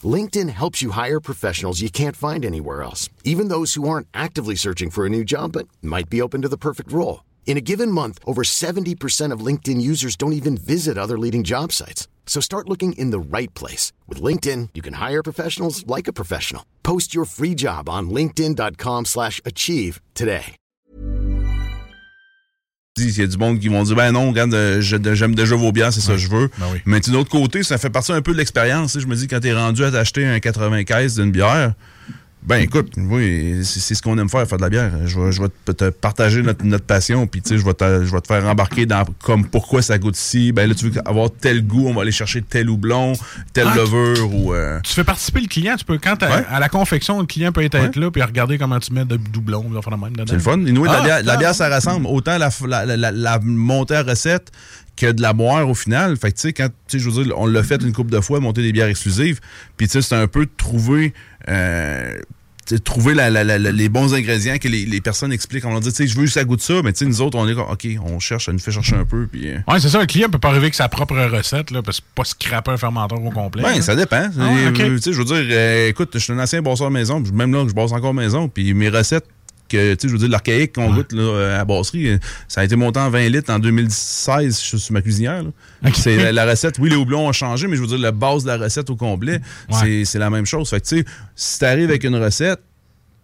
[0.04, 4.54] LinkedIn helps you hire professionals you can't find anywhere else, even those who aren't actively
[4.54, 7.20] searching for a new job but might be open to the perfect role.
[7.46, 11.72] In a given month, over 70% of LinkedIn users don't even visit other leading job
[11.72, 12.06] sites.
[12.26, 13.92] So start looking in the right place.
[14.08, 16.62] With LinkedIn, you can hire professionals like a professional.
[16.82, 20.56] Post your free job on linkedin.com slash achieve today.
[22.98, 25.54] Il y a du monde qui vont dire ben non, regarde, euh, je- j'aime déjà
[25.54, 26.48] vos bières, c'est ça que je veux.
[26.58, 26.78] Ben oui.
[26.86, 28.92] Mais d'un autre côté, ça fait partie un peu de l'expérience.
[28.94, 29.00] tu.
[29.00, 31.74] Je me dis, quand t'es rendu à t'acheter un 95 d'une bière,
[32.46, 34.92] ben écoute, oui, c'est c'est ce qu'on aime faire, faire de la bière.
[35.04, 38.04] Je vais, je vais te, partager notre, notre passion, puis tu sais, je vais te,
[38.04, 40.52] je vais te faire embarquer dans comme pourquoi ça goûte si.
[40.52, 43.14] Ben là, tu veux avoir tel goût, on va aller chercher tel houblon,
[43.52, 44.54] telle Ah, levure ou.
[44.54, 45.76] euh, Tu fais participer le client.
[45.76, 46.44] Tu peux, quand Ouais.
[46.48, 49.64] à la confection, le client peut être, là puis regarder comment tu mets de doublons,
[49.68, 50.12] de même.
[50.26, 50.58] C'est le fun.
[50.64, 51.36] Et nous, Ah, la, bière, la ah.
[51.36, 52.06] bière, ça rassemble.
[52.06, 54.50] Autant la, la, la, la- montée à recette
[54.96, 56.16] que de la boire au final.
[56.16, 58.10] Fait que, tu sais, quand, tu sais, je veux dire, on l'a fait une couple
[58.12, 59.40] de fois, monter des bières exclusives.
[59.76, 61.12] Puis, tu sais, c'est un peu de trouver,
[61.48, 62.18] euh,
[62.74, 65.64] trouver la- la- la- la- les bons ingrédients que les, les personnes expliquent.
[65.64, 67.20] On leur dit, tu sais, je veux que ça goûte ça, mais tu sais, nous
[67.20, 69.26] autres, on est comme, OK, on cherche, ça nous fait chercher un peu.
[69.30, 70.00] Puis, euh, Ouais, c'est ça.
[70.00, 72.76] Le client peut pas arriver avec sa propre recette, là, parce que pas scraper un
[72.76, 73.62] fermenteur au complet.
[73.62, 73.82] Ben, là.
[73.82, 74.28] ça dépend.
[74.38, 74.74] Ah Euh, ok.
[74.76, 77.52] tu sais, je veux dire, euh, écoute, je suis un ancien bosseur maison, puis même
[77.52, 79.26] là, je bosse encore maison, puis mes recettes,
[79.68, 82.18] que, tu sais, je veux dire, l'archaïque qu'on goûte là, euh, à la brasserie, euh,
[82.48, 85.42] ça a été monté en 20 litres en 2016 je suis sur ma cuisinière.
[85.94, 86.78] C'est la, la recette.
[86.78, 88.96] Oui, les houblons ont changé, mais je veux dire, la base de la recette au
[88.96, 89.40] complet,
[89.80, 90.68] c'est- c'est la même chose.
[90.70, 92.60] Fait que, tu sais, si t'arrives avec une recette,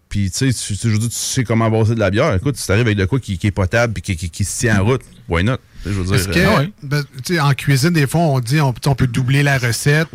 [0.08, 2.98] puis tu sais, tu, tu sais comment brasser de la bière, écoute, si t'arrives avec
[2.98, 5.42] de quoi qui, qui est potable puis qui, qui, qui se tient en route, why
[5.42, 5.56] not?
[5.82, 8.60] Tu Je veux Est-ce dire, que, euh, ben, tu en cuisine, des fois, on dit
[8.60, 10.08] on, on peut doubler la recette.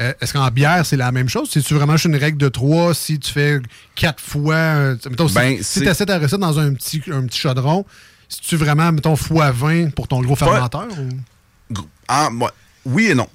[0.00, 1.48] Euh, Est-ce qu'en bière, c'est la même chose?
[1.52, 2.92] C'est-tu vraiment juste une règle de trois?
[2.94, 3.60] Si tu fais
[3.94, 4.54] quatre fois.
[4.54, 7.84] euh, mettons, si- Ben, si tu essaies ta recette dans un petit, un petit chaudron,
[8.28, 10.88] si tu vraiment, mettons, fois 20 pour ton gros fermenteur?
[10.98, 11.76] ou-
[12.08, 12.48] Ah, ouais.
[12.84, 13.28] oui et non.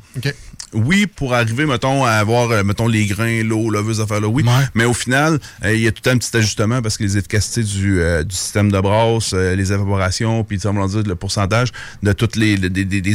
[0.74, 4.44] Oui, pour arriver, mettons, à avoir, euh, mettons, les grains, l'eau, leveuse, affaire-là, oui.
[4.74, 7.64] Mais au final, euh, il y a tout un petit ajustement parce que les efficacités
[7.64, 11.04] du, euh, du système de brasse, euh, les évaporations, puis, tu sais, on va dire,
[11.04, 11.70] le pourcentage
[12.04, 12.56] de tous les,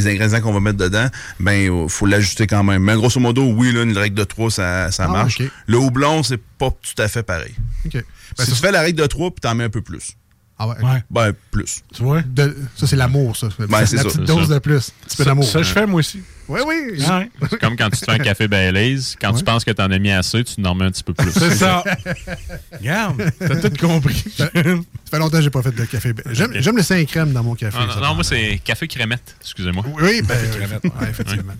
[0.07, 1.07] ingrédients qu'on va mettre dedans,
[1.39, 2.83] ben, il faut l'ajuster quand même.
[2.83, 5.39] Mais grosso modo, oui, là, une règle de 3, ça, ça Ah, marche.
[5.67, 7.53] Le houblon, c'est pas tout à fait pareil.
[7.85, 8.01] Ben,
[8.39, 10.13] si ça- tu fais la règle de 3, puis t'en mets un peu plus.
[10.59, 10.75] Ah ouais.
[11.09, 11.81] Ben, plus.
[11.93, 12.21] Tu vois?
[12.21, 13.49] De- ça, c'est l'amour, ça.
[13.57, 14.53] Ben, c'est la ça, petite dose ça.
[14.53, 14.75] de plus.
[14.75, 15.43] Un petit peu Ça, d'amour.
[15.45, 16.21] ça, je fais moi aussi.
[16.47, 17.03] Oui, oui.
[17.09, 17.29] Ouais.
[17.49, 18.99] C'est comme quand tu te fais un café Baileys.
[19.19, 21.31] Quand tu penses que t'en as mis assez, tu n'en mets un petit peu plus.
[21.31, 21.83] C'est ça.
[22.79, 24.23] Regarde, t'as tout compris.
[24.37, 26.13] Ça fait longtemps que j'ai pas fait de café.
[26.31, 27.77] J'aime j'aime le 5 crème dans mon café.
[27.79, 27.99] Ah, non, ça.
[27.99, 29.35] non, moi, c'est café crémette.
[29.41, 29.83] Excusez-moi.
[30.01, 30.37] Oui, ben,
[30.83, 31.53] ouais, effectivement.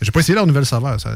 [0.00, 1.00] J'ai pas essayé leur nouvelle saveur.
[1.00, 1.10] Ça...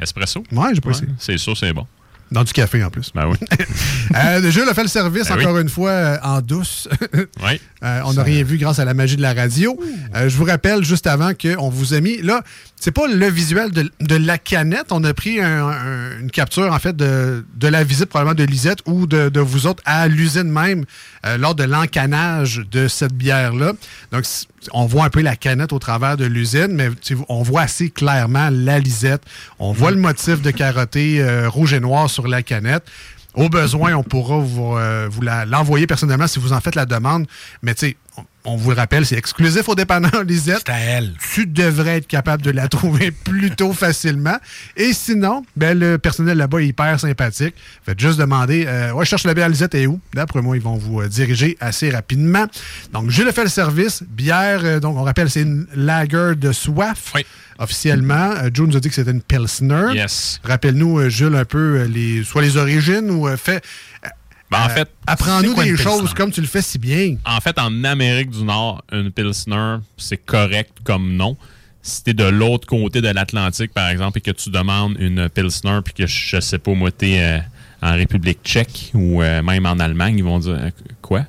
[0.00, 0.42] Espresso?
[0.52, 1.08] Ouais, j'ai pas essayé.
[1.18, 1.86] C'est sûr, c'est bon.
[2.32, 3.10] Dans du café en plus.
[3.14, 3.36] Ben oui.
[4.14, 5.44] Euh, Jules a fait le service Ben oui.
[5.44, 6.88] encore une fois euh, en douce.
[7.42, 7.60] Oui.
[7.82, 9.78] Euh, on n'a rien vu grâce à la magie de la radio.
[10.14, 12.18] Euh, je vous rappelle juste avant qu'on vous a mis.
[12.22, 12.42] Là,
[12.84, 14.88] c'est pas le visuel de, la canette.
[14.90, 18.80] On a pris un- un- une capture, en fait, de, la visite probablement de Lisette
[18.84, 20.84] ou de, de vous autres à l'usine même
[21.24, 23.72] euh, lors de l'encanage de cette bière-là.
[24.12, 24.24] Donc,
[24.72, 26.90] on voit un peu la canette au travers de l'usine, mais
[27.30, 29.22] on voit assez clairement la Lisette.
[29.58, 32.84] On voit le motif de carotté euh, rouge et noir sur la canette.
[33.32, 37.26] Au besoin, on pourra vous, euh, vous l'envoyer personnellement si vous en faites la demande.
[37.62, 37.96] Mais tu sais,
[38.44, 40.62] on, vous le rappelle, c'est exclusif au dépanneur Lisette.
[40.66, 41.12] C'est à elle.
[41.32, 44.36] Tu devrais être capable de la trouver plutôt facilement.
[44.76, 47.54] Et sinon, ben, le personnel là-bas est hyper sympathique.
[47.84, 50.00] Faites juste demander, euh, ouais, je cherche la bière Lisette et où?
[50.14, 52.46] D'après moi, ils vont vous euh, diriger assez rapidement.
[52.92, 54.02] Donc, Jules a fait le service.
[54.08, 57.12] Bière, euh, donc on rappelle, c'est une lager de soif.
[57.58, 59.94] Officiellement, Euh, Joe nous a dit que c'était une Pilsner.
[59.94, 60.40] Yes.
[60.44, 63.62] Rappelle-nous, euh, Jules, un peu euh, les, soit les origines ou fait.
[64.50, 67.16] Ben, en euh, fait, apprends-nous des choses comme tu le fais si bien.
[67.24, 71.36] En fait, en Amérique du Nord, une Pilsner, c'est correct comme nom.
[71.82, 75.80] Si t'es de l'autre côté de l'Atlantique, par exemple, et que tu demandes une Pilsner,
[75.84, 77.38] puis que je sais pas, moi, t'es euh,
[77.82, 80.70] en République tchèque ou euh, même en Allemagne, ils vont dire euh,
[81.02, 81.26] quoi?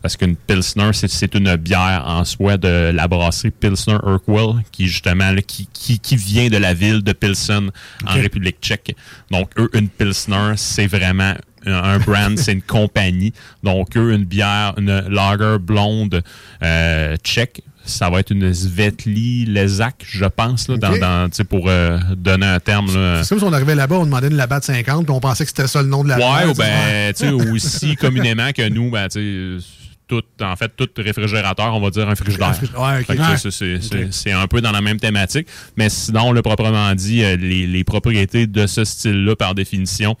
[0.00, 5.30] Parce qu'une Pilsner, c'est- une bière en soi de la brasserie Pilsner Urquell, qui justement
[5.30, 7.70] là, qui, qui, qui vient de la ville de Pilsen
[8.04, 8.12] en.
[8.12, 8.96] République tchèque.
[9.30, 11.34] Donc, eux, une Pilsner, c'est vraiment
[11.66, 13.32] un, brand, c'est une compagnie.
[13.62, 16.22] Donc, eux, une bière, une lager blonde
[16.62, 21.00] euh, tchèque, ça va être une Svetli Lezak, je pense, là, dans, Ok.
[21.00, 22.86] dans, sais, pour euh, donner un terme.
[22.88, 25.50] C'est comme si on arrivait là-bas, on demandait une Labatt 50, puis on pensait que
[25.50, 27.96] c'était ça le nom de la Ouais, bière, ou tu sais, ben, tu sais, aussi
[28.00, 29.66] communément que nous, ben, tu sais,
[30.06, 32.54] tout, en fait, tout réfrigérateur, on va dire un frigidaire.
[32.78, 33.06] Ouais, ok.
[33.06, 33.36] Fait que Ouais.
[33.38, 35.48] ça, c'est- un peu dans la même thématique.
[35.76, 40.16] Mais sinon, le proprement dit, euh, les, les propriétés de ce style-là, par définition,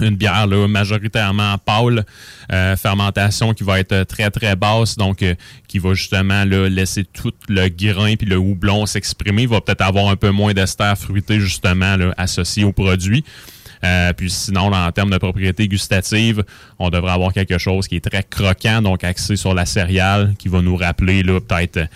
[0.00, 2.04] une bière là, majoritairement pâle,
[2.52, 5.34] euh, fermentation qui va être très très basse, donc euh,
[5.68, 9.42] qui va justement là, laisser tout le grain puis le houblon s'exprimer.
[9.42, 13.24] Il va peut-être avoir un peu moins d'ester fruité justement là, associé au produit.
[13.84, 16.44] Euh, puis sinon, en termes de propriété gustative,
[16.78, 20.48] on devrait avoir quelque chose qui est très croquant, donc axé sur la céréale, qui
[20.48, 21.86] va nous rappeler peut-être euh,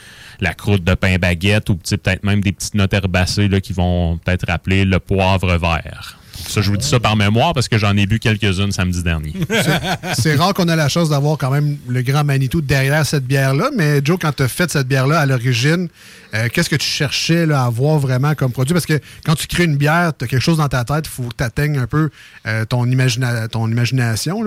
[0.40, 4.18] la croûte de pain baguette ou peut-être même des petites notes herbacées là, qui vont
[4.18, 6.18] peut-être rappeler le poivre vert.
[6.49, 9.33] Ça, je vous dis ça par mémoire parce que j'en ai bu quelques-unes samedi dernier.
[10.18, 13.70] C'est rare qu'on a la chance d'avoir quand même le grand Manitou derrière cette bière-là.
[13.77, 15.88] Mais Joe, quand tu as fait cette bière-là à l'origine,
[16.35, 18.72] euh, qu'est-ce que tu cherchais là, à avoir vraiment comme produit?
[18.75, 21.11] Parce que quand tu crées une bière, tu as quelque chose dans ta tête, il
[21.11, 22.11] faut que tu atteignes un peu
[22.46, 24.42] euh, ton, imagina- ton imagination.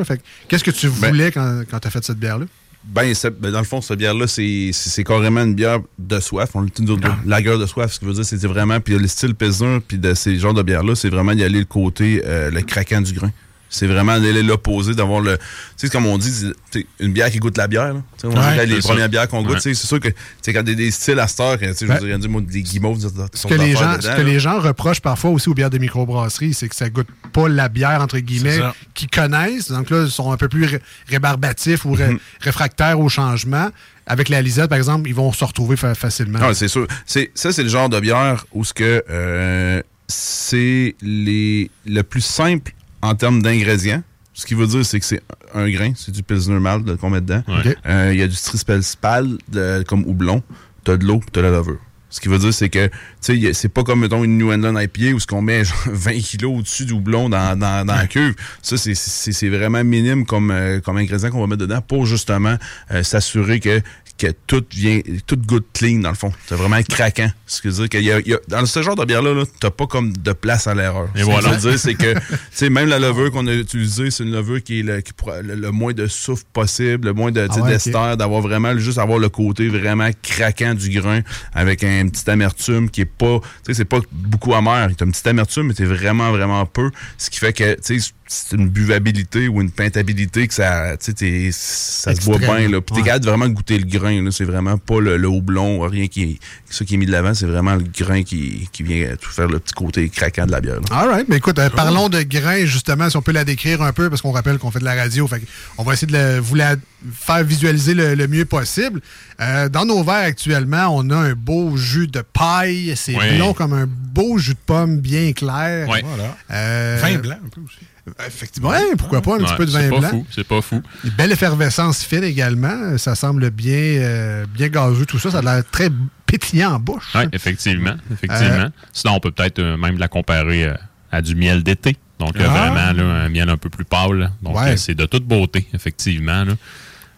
[0.47, 2.45] Qu'est-ce que tu voulais quand, quand tu as fait cette bière-là?
[2.91, 6.49] Ben, ben, dans le fond, cette bière-là, c'est c'est- c'est carrément une bière de soif.
[6.55, 8.79] On l'utilise de la gueule de soif, ce qui veut dire, c'était vraiment.
[8.79, 11.65] Puis le style Pilsner, puis de ces genres de bières-là, c'est vraiment d'y aller le
[11.65, 13.31] côté, euh, le craquant du grain.
[13.71, 15.37] C'est vraiment d'aller l'opposé, d'avoir le.
[15.37, 15.43] Tu
[15.77, 16.51] sais, comme on dit,
[16.99, 17.93] une bière qui goûte la bière.
[17.93, 18.01] là.
[18.23, 18.87] On Ouais, les ça.
[18.87, 19.59] premières bières qu'on goûte, Ouais.
[19.59, 22.27] c'est sûr que tu sais, quand des, des styles à cette heure, tu sais, je
[22.27, 22.99] moi, des guimauves,
[23.33, 26.53] Ce que, les gens, ce que les gens reprochent parfois aussi aux bières de microbrasserie,
[26.55, 28.59] c'est que ça goûte pas la bière, entre guillemets,
[28.95, 29.69] qu'ils connaissent.
[29.69, 33.69] Donc là, ils sont un peu plus ré- rébarbatifs ou ré- réfractaires au changement.
[34.07, 36.39] Avec la Lisette, par exemple, ils vont se retrouver fa- facilement.
[36.41, 36.87] Ah, c'est sûr.
[37.05, 42.21] C'est, ça, c'est le genre de bière où ce que euh, c'est les, le plus
[42.21, 44.03] simple en termes d'ingrédients.
[44.33, 45.21] Ce qui veut dire, c'est que c'est
[45.53, 47.43] un grain, c'est du Pilsner Malt de- qu'on met dedans.
[47.47, 47.75] Ouais.
[47.87, 50.43] Euh, Il y a du Trispelspal de- comme houblon,
[50.83, 51.79] t'as de l'eau, t'as la levure.
[52.11, 52.87] Ce qui veut dire, c'est que,
[53.21, 55.77] tu sais, c'est pas comme, mettons, une New England IPA où ce qu'on met genre
[55.91, 58.33] 20 kilos au-dessus du houblon dans, dans, dans la cuve.
[58.63, 62.55] Ça, c'est vraiment minime comme, euh, comme ingrédient qu'on va mettre dedans pour justement
[62.91, 63.81] euh, s'assurer que,
[64.19, 66.31] que tout vient, tout goûte clean, dans le fond.
[66.47, 67.31] C'est vraiment craquant.
[67.47, 69.43] Ce veut dire qu'il y a, il y a- dans ce genre de bière-là, là,
[69.59, 71.07] t'as pas comme de place à l'erreur.
[71.15, 71.49] Et Ce que voilà.
[71.49, 72.19] ça veut dire, c'est que, tu
[72.51, 75.41] sais, même la levure qu'on a utilisée, c'est une levure qui est le, qui pourra-
[75.41, 78.41] le, le moins de souffle possible, le moins de, tu sais, Ah ouais, d'ester, d'avoir
[78.41, 81.21] vraiment, juste avoir le côté vraiment craquant du grain
[81.53, 84.89] avec un petit amertume qui est pas, tu sais, c'est pas beaucoup amer.
[84.97, 86.91] T'as une petite amertume, mais t'es vraiment, vraiment peu.
[87.17, 88.13] Ce qui fait que, tu sais, c'est
[88.51, 92.81] une buvabilité ou une peintabilité que ça, tu sais, t'es- ça se boit bien, là.
[92.81, 93.03] Puis t'es Ouais.
[93.03, 94.31] capable de vraiment goûter le grain, là.
[94.31, 96.39] C'est vraiment pas le, le houblon, rien qui est,
[96.69, 99.47] ça qui est mis de l'avant, c'est vraiment le grain qui, qui vient tout faire
[99.47, 100.79] le petit côté craquant de la bière.
[100.91, 101.27] All right.
[101.27, 104.21] Mais écoute, euh, parlons de grains, justement, si on peut la décrire un peu, parce
[104.21, 105.27] qu'on rappelle qu'on fait de la radio.
[105.27, 105.41] Fait
[105.77, 106.75] on va essayer de la- vous la
[107.13, 109.01] faire visualiser le, le mieux possible.
[109.41, 112.93] Euh, dans nos verres actuellement, on a un beau jus de paille.
[112.95, 113.37] C'est Oui.
[113.37, 115.87] blond comme un beau jus de pomme bien clair.
[115.87, 116.01] Ouais.
[116.05, 116.35] Voilà.
[116.51, 117.77] Euh, Vin blanc un peu aussi.
[118.25, 118.69] Effectivement.
[118.69, 120.09] Ouais, pourquoi pas un petit peu de vin c'est pas blanc.
[120.09, 120.81] fou, c'est pas fou.
[121.03, 122.97] Une belle effervescence fine également.
[122.97, 125.31] Ça semble bien, euh, bien gazeux, tout ça.
[125.31, 125.89] Ça a l'air très
[126.25, 127.09] pétillant en bouche.
[127.15, 127.95] Oui, effectivement.
[128.11, 128.65] effectivement.
[128.65, 130.73] Euh, Sinon, on peut peut-être euh, même la comparer euh,
[131.11, 131.97] à du miel d'été.
[132.19, 132.47] Donc, Ah.
[132.47, 134.31] vraiment, là, un miel un peu plus pâle.
[134.41, 134.75] Donc, Ouais.
[134.77, 136.43] c'est de toute beauté, effectivement.
[136.43, 136.53] là.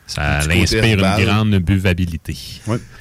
[0.08, 2.36] Ça inspire une grande buvabilité.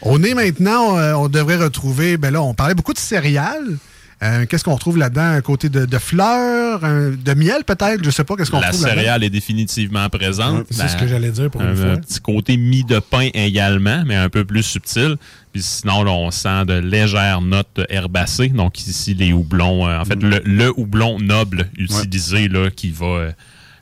[0.02, 3.78] On est maintenant, euh, on devrait retrouver, ben là, on parlait beaucoup de céréales.
[4.22, 5.22] Euh, qu'est-ce qu'on retrouve là-dedans?
[5.22, 8.04] Un côté de, de fleurs, un- de miel peut-être?
[8.04, 8.36] Je sais pas.
[8.36, 9.00] Qu'est-ce qu'on La retrouve là-dedans?
[9.00, 10.66] céréale est définitivement présente.
[10.70, 11.86] C'est La- ce que j'allais dire pour un, une fois.
[11.92, 15.16] un petit côté mie de pain également, mais un peu plus subtil.
[15.52, 18.48] Puis sinon, là, on sent de légères notes herbacées.
[18.48, 23.06] Donc ici, les houblons, euh, en fait, le, le houblon noble utilisé là, qui va
[23.06, 23.32] euh,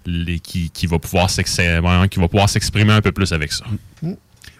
[0.07, 3.53] les- qui, qui va pouvoir s'ex- vraiment, qui va pouvoir s'exprimer un peu plus avec
[3.53, 3.65] ça.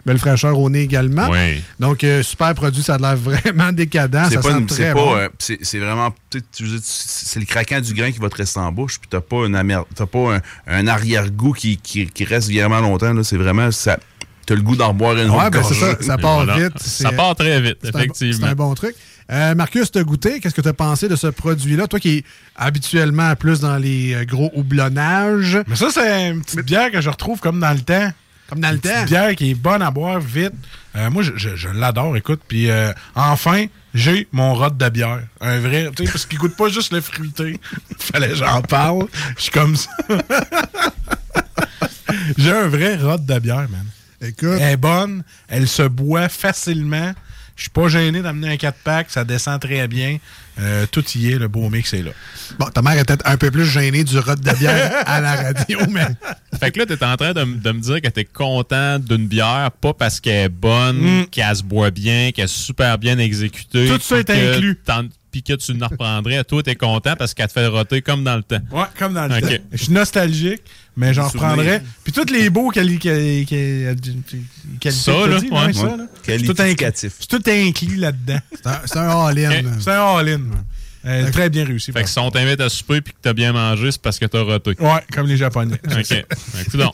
[0.09, 1.29] Belle fraîcheur au nez également.
[1.29, 1.61] Oui.
[1.79, 4.27] Donc, euh, super produit, ça a l'air vraiment décadent.
[4.29, 5.11] C'est pas, sent une- très c'est bon.
[5.13, 8.11] pas, euh, c'est c'est vraiment, tu sais, tu veux dire, c'est le craquant du grain
[8.11, 10.87] qui va te rester en bouche, puis t'as pas une amer, t'as pas un, un
[10.87, 13.23] arrière-goût qui, qui, qui reste vraiment longtemps, là.
[13.23, 13.99] C'est vraiment, ça,
[14.47, 16.17] t'as le goût d'en boire une Ouais, autre ben c'est ça.
[16.17, 16.57] Part voilà.
[16.57, 16.79] vite.
[16.79, 18.37] Ça part très vite, c'est un- effectivement.
[18.47, 18.95] C'est un bon truc.
[19.31, 20.39] Euh, Marcus, t'as goûté?
[20.39, 21.85] Qu'est-ce que tu as pensé de ce produit-là?
[21.85, 22.23] Toi qui es
[22.55, 25.59] habituellement plus dans les euh, gros houblonnages.
[25.67, 28.11] Mais ça, c'est une petite bière que je retrouve comme dans le temps.
[28.49, 29.05] Comme dans le temps.
[29.05, 30.53] bière qui est bonne à boire vite.
[30.95, 32.41] Euh, moi, je, je- je l'adore, écoute.
[32.47, 35.21] Puis euh, enfin, j'ai mon rod de bière.
[35.39, 37.59] Un vrai, tu sais, parce qu'il goûte pas juste le fruité.
[37.99, 39.05] Fallait que j'en parle.
[39.37, 39.89] Je suis comme ça.
[42.37, 43.85] j'ai un vrai rod de bière, man.
[44.21, 44.57] Écoute.
[44.59, 47.13] Elle est bonne, elle se boit facilement.
[47.59, 50.17] Je suis pas gêné d'amener un 4-pack, ça descend très bien.
[50.61, 52.11] Euh, tout y est, le beau mix est là.
[52.57, 55.35] Bon, ta mère est peut-être un peu plus gênée du rot de bière à la
[55.35, 56.07] radio, mais
[56.57, 59.93] Fait que là, t'es en train de, me dire que t'es content d'une bière, pas
[59.93, 61.25] parce qu'elle est bonne, Mm.
[61.27, 63.87] qu'elle se boit bien, qu'elle est super bien exécutée.
[63.89, 64.79] Tout ça est inclus.
[65.31, 66.43] Puis que tu n'en reprendrais.
[66.45, 68.61] Toi, t'es content parce qu'elle te fait roter comme dans le temps.
[68.71, 69.41] Ouais, comme dans le Ok.
[69.41, 69.63] temps.
[69.73, 70.61] Je suis nostalgique,
[70.99, 71.51] mais j'en Souvenir.
[71.51, 71.81] reprendrai.
[72.03, 73.45] Puis tous les beaux quali quali
[74.91, 75.73] Ça, là, dit, ouais.
[75.73, 76.05] ça, là.
[76.25, 76.53] C'est tout,
[76.93, 78.39] c'est tout inclus là-dedans.
[78.85, 79.79] c'est un, all-in.
[79.79, 80.41] C'est un all-in.
[81.05, 81.93] Euh, très bien réussi.
[81.93, 84.25] Fait que si on t'invite à souper puis que t'as bien mangé, c'est parce que
[84.25, 84.75] t'as roté.
[84.79, 85.79] Ouais, comme les Japonais.
[85.85, 86.05] OK.
[86.05, 86.25] Fait
[86.69, 86.93] que, donc,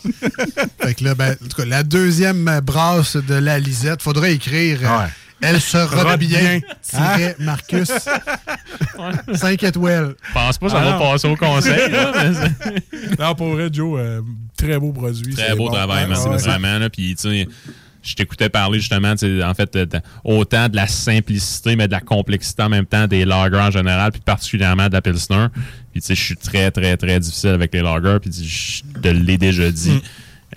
[0.80, 4.80] Fait que là, ben, en tout cas, la deuxième brasse de la Lisette, faudrait écrire
[4.84, 5.10] euh, Ouais.
[5.42, 7.92] Elle se bien, tiret Marcus.
[9.34, 10.16] 5 étoiles.
[10.28, 11.92] je pense pas que ça Ah va passer au conseil.
[11.92, 14.22] là, mais Non, pour vrai, Joe, euh,
[14.58, 15.34] très beau produit.
[15.36, 15.72] Très beau bon.
[15.74, 16.18] travail, man.
[16.18, 16.38] Ouais, ouais.
[16.38, 16.90] Vraiment, là.
[16.90, 17.48] Puis, tu sais,
[18.02, 22.02] je t'écoutais parler justement, en fait, de- de- autant de la simplicité, mais de la
[22.02, 25.48] complexité en même temps des lagers en général, puis particulièrement de la Pilsner.
[25.92, 29.08] Puis, tu sais, je suis très, très, très difficile avec les lagers, puis je te
[29.10, 30.02] l'ai déjà dit.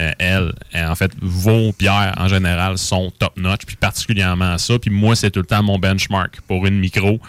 [0.01, 4.79] Euh, elle, euh, en fait, vos bières en général sont top-notch, puis particulièrement ça.
[4.79, 7.21] Puis moi, c'est tout le temps mon benchmark pour une micro.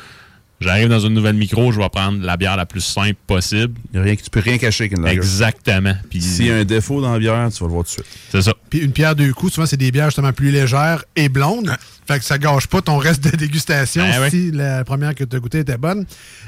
[0.61, 3.73] J'arrive dans une nouvelle micro, je vais prendre la bière la plus simple possible.
[3.93, 5.15] Y a rien, tu peux rien cacher avec une lager.
[5.15, 5.93] Exactement.
[6.09, 8.03] Puis S'il y a un défaut dans la bière, tu vas le voir tout de
[8.03, 8.05] suite.
[8.29, 8.53] c'est ça.
[8.69, 11.73] Puis une pierre deux coups, souvent, c'est des bières justement plus légères et blondes.
[12.05, 14.29] Fait que ça gâche pas ton reste de dégustation Ben ouais.
[14.29, 16.05] si la première que tu as goûtée était bonne.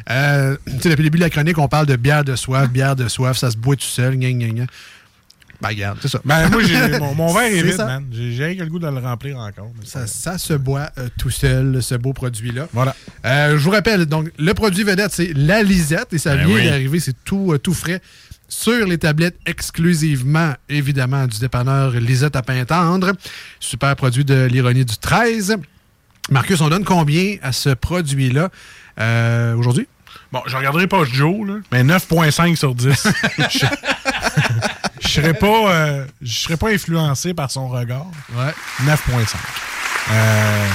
[0.09, 2.69] Euh, tu sais, depuis le début de la chronique, on parle de bière de soif,
[2.69, 4.65] bière de soif, ça se boit tout seul, gna gna gna.
[5.61, 6.19] Ben, regarde, c'est ça.
[6.25, 7.85] Ben, moi, j'ai, mon, mon verre est vide, ça.
[7.85, 8.05] man.
[8.11, 9.71] J'ai, j'ai rien que le goût de le remplir encore.
[9.79, 12.67] mais Ça, ça se boit euh, tout seul, ce beau produit-là.
[12.73, 12.95] Voilà.
[13.25, 16.55] Euh, je vous rappelle, donc, le produit vedette, c'est la Lisette et ça Ben vient
[16.55, 16.65] oui.
[16.65, 18.01] d'arriver, c'est tout, euh, tout frais
[18.49, 23.13] sur les tablettes exclusivement, évidemment, du dépanneur Lisette à Pintendre.
[23.59, 25.55] Super produit de l'ironie du 13.
[26.29, 28.49] Marcus, on donne combien à ce produit-là
[28.99, 29.87] euh, aujourd'hui?
[30.31, 32.87] Bon, je regarderai pas Joe, là, mais 9.5 sur 10.
[35.11, 38.05] serais pas, euh, je serais pas influencé par son regard.
[38.35, 38.53] Ouais.
[38.85, 39.35] 9.5.
[40.11, 40.65] Euh,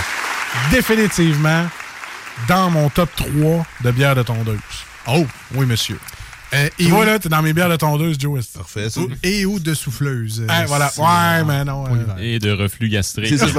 [0.71, 1.67] définitivement
[2.49, 4.59] dans mon top 3 de bières de tondeuse.
[5.07, 5.99] Oh, oui, monsieur.
[6.55, 8.47] Euh, Tu et, vois, ou, là, t'es dans mes bières de tondeuse, Joe.
[8.47, 9.01] Parfait, ça.
[9.25, 10.41] et ou de souffleuse?
[10.43, 10.93] euh, Ah, voilà.
[10.97, 11.85] Ouais, mais non.
[11.87, 12.17] euh.
[12.21, 13.29] Et de reflux gastrique.
[13.29, 13.53] C'est ça, je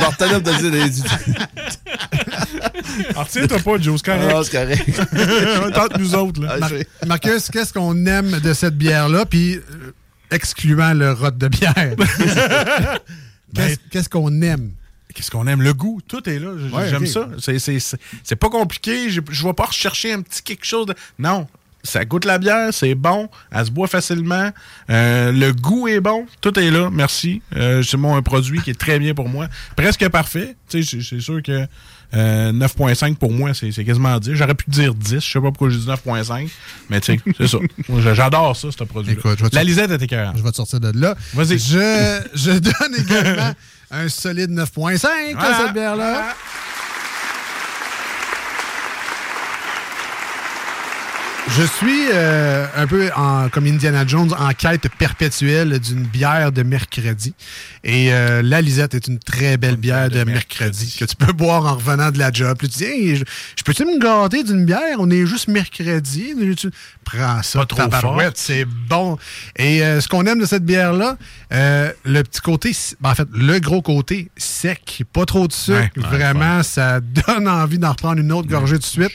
[0.00, 0.90] m'en- retenais de dire des
[3.10, 4.34] Alors, tiens-toi pas, Joe, c'est correct.
[4.34, 5.72] Ah, c'est correct.
[5.74, 6.50] Tente nous autres, là.
[6.54, 6.70] Ah, Mar-
[7.06, 9.24] Marcus, qu'est-ce qu'on aime de cette bière-là?
[9.26, 9.92] Puis, euh,
[10.30, 11.74] excluant le rot de bière.
[13.90, 14.72] Qu'est-ce qu'on aime?
[15.14, 15.62] Qu'est-ce qu'on aime?
[15.62, 16.50] Le goût, tout est là.
[16.50, 17.28] Ouais, J'aime ça.
[17.38, 19.10] C'est- pas compliqué.
[19.10, 20.86] Je je vais pas rechercher un petit quelque chose.
[20.86, 20.94] De...
[21.18, 21.46] Non.
[21.86, 24.50] Ça goûte la bière, c'est bon, elle se boit facilement,
[24.88, 27.42] euh, le goût est bon, tout est là, merci.
[27.56, 30.56] Euh, c'est mon un produit qui est très bien pour moi, presque parfait.
[30.66, 31.66] C'est sûr que
[32.14, 34.34] euh, 9.5 pour moi, c'est quasiment 10.
[34.34, 36.48] J'aurais pu dire 10, je sais pas pourquoi j'ai dit 9.5,
[36.90, 37.58] mais tu sais, c'est ça.
[38.14, 39.12] J'adore ça, ce produit.
[39.14, 40.36] Écoute, je La lisette est écœurante.
[40.38, 41.14] Je vais te sortir de là.
[41.34, 41.58] Vas-y.
[41.58, 43.52] Je, je donne également
[43.90, 46.34] un solide 9.5 à cette bière-là.
[51.56, 56.64] Je suis euh, un peu en, comme Indiana Jones en quête perpétuelle d'une bière de
[56.64, 57.32] mercredi.
[57.84, 60.96] Et euh, la Lisette est une très belle bière de, de mercredi, mercredi.
[60.98, 62.56] que tu peux boire en revenant de la job.
[62.58, 63.24] Puis tu dis, Hey, je,
[63.56, 64.96] je peux-tu me gâter d'une bière?
[64.98, 66.34] On est juste mercredi.
[66.56, 66.70] Tu-
[67.04, 68.36] Prends ça, Pas trop forte.
[68.36, 69.16] c'est bon.
[69.56, 71.16] Et euh, ce qu'on aime de cette bière-là,
[71.52, 75.78] euh, le petit côté, ben, en fait, le gros côté sec, pas trop de sucre.
[75.78, 79.12] Ouais, ouais, Vraiment, ça donne envie d'en reprendre une autre gorgée de suite.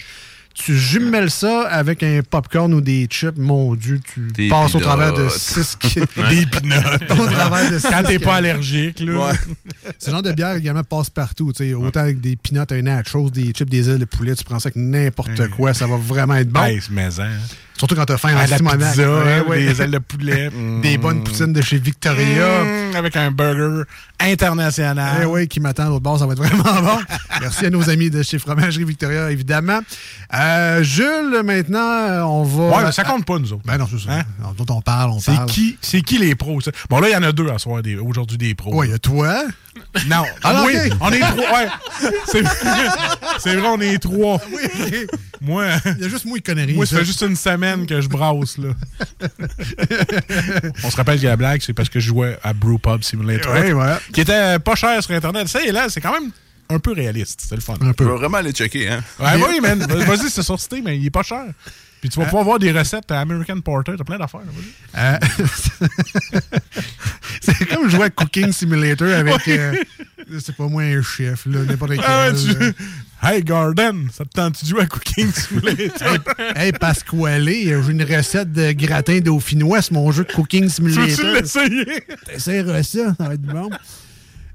[0.61, 4.79] Tu jumelles ça avec un popcorn ou des chips, mon Dieu, tu Des passes au
[4.79, 7.09] travers de six ki- Des pinottes.
[7.11, 9.27] au travers de Quand t'es pas allergique, là.
[9.27, 9.33] Ouais.
[9.99, 11.53] Ce genre de bière également passe partout.
[11.53, 14.43] tu sais, Autant avec des peanuts, un nachos, des chips, des ailes de poulet, tu
[14.43, 16.59] prends ça avec n'importe quoi, ça va vraiment être bon.
[16.91, 17.29] Mais hein.
[17.79, 19.65] Surtout quand t'as faim en la pizza, Ouais, hein, ouais.
[19.65, 20.49] des ailes de poulet.
[20.83, 22.63] Des bonnes poutines de chez Victoria.
[22.63, 23.83] Mmh, avec un burger
[24.19, 25.19] international.
[25.21, 26.99] Eh oui, qui m'attend à l'autre bord, ça va être vraiment bon.
[27.39, 29.79] Merci à nos amis de chez Fromagerie Victoria, évidemment.
[30.33, 32.77] Euh, Jules, maintenant, euh, on va.
[32.77, 33.63] Ouais, mais ça compte pas, nous autres.
[33.65, 34.11] Ben non, c'est ça.
[34.13, 34.23] Hein?
[34.39, 35.49] Nous autres, on parle, on C'est parle.
[35.49, 36.59] qui, c'est qui les pros?
[36.59, 36.71] ça?
[36.89, 38.75] Bon, là, il y en a deux à soir, aujourd'hui, des pros.
[38.75, 39.43] Ouais, il y a toi.
[40.07, 40.23] Non.
[40.43, 41.33] Ah, oui, on est trois.
[41.53, 41.67] Ouais.
[42.27, 42.41] C'est,
[43.55, 44.39] vrai, on est trois.
[45.41, 45.65] Moi,
[45.97, 46.75] Il y a juste moi qui connais rien.
[46.75, 48.69] moi, ça fait juste une semaine que je brasse, là.
[50.83, 53.53] on se rappelle que la blague, c'est parce que je jouais à Brewpub Simulator.
[53.53, 53.99] Ouais, voilà.
[54.13, 55.47] Qui était pas cher sur Internet.
[55.47, 56.31] Ça, et là, c'est quand même
[56.69, 57.43] un peu réaliste.
[57.47, 57.75] C'est le fun.
[57.81, 58.03] Un Je peu.
[58.03, 59.03] veux vraiment aller checker, hein.
[59.19, 59.79] Ouais, oui, man.
[59.79, 61.45] Vas-y, c'est sur Steam, mais il est pas cher.
[62.01, 63.93] Puis tu vas pouvoir voir des recettes à American Porter.
[63.97, 64.39] T'as plein d'affaires.
[64.97, 65.17] Euh,
[67.41, 69.73] c'est comme jouer à Cooking Simulator avec, euh,
[70.39, 72.03] c'est pas moi, un chef, là, n'importe quel.
[72.05, 72.73] Ah, tu...
[73.21, 76.17] Hey, Garden, ça te tente de jouer à Cooking Simulator?
[76.55, 81.25] Hey, Pasquale, j'ai une recette de gratin dauphinois sur mon jeu de Cooking tu Simulator.
[81.33, 82.03] l'essayer?
[82.25, 83.69] T'essaieras ça, ça va être bon.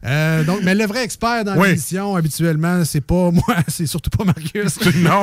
[0.06, 1.68] Euh, donc, mais le vrai expert dans Oui.
[1.68, 4.78] l'émission, habituellement, c'est pas moi, c'est surtout pas Marcus.
[4.96, 5.22] non.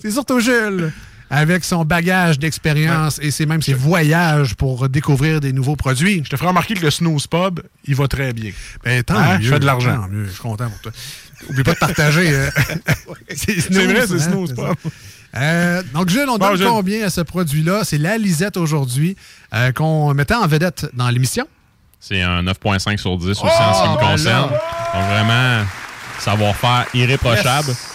[0.00, 0.92] C'est- surtout Jules.
[1.32, 6.22] Avec son bagage d'expérience et c'est même ses voyages pour découvrir des nouveaux produits.
[6.24, 8.50] Je te ferai remarquer que le Snooze Pub, il va très bien.
[8.82, 9.44] Ben, tant Hein, mieux.
[9.44, 9.94] je fais de l'argent.
[9.94, 10.92] tant mieux, je suis content pour toi.
[11.48, 12.32] Oublie pas de partager.
[12.34, 12.50] euh,
[13.36, 14.74] c'est vrai, c'est hein, Snooze Pub.
[15.36, 16.66] Euh, donc, Jules, on Bon, donne Jules.
[16.66, 17.82] combien à ce produit-là?
[17.84, 19.14] C'est la Lisette aujourd'hui
[19.54, 21.46] euh, qu'on mettait en vedette dans l'émission.
[22.00, 24.50] C'est un 9.5 sur 10 aussi en ce qui me ben concerne.
[24.50, 25.64] Donc vraiment,
[26.18, 27.68] savoir-faire irréprochable.
[27.68, 27.86] Yes.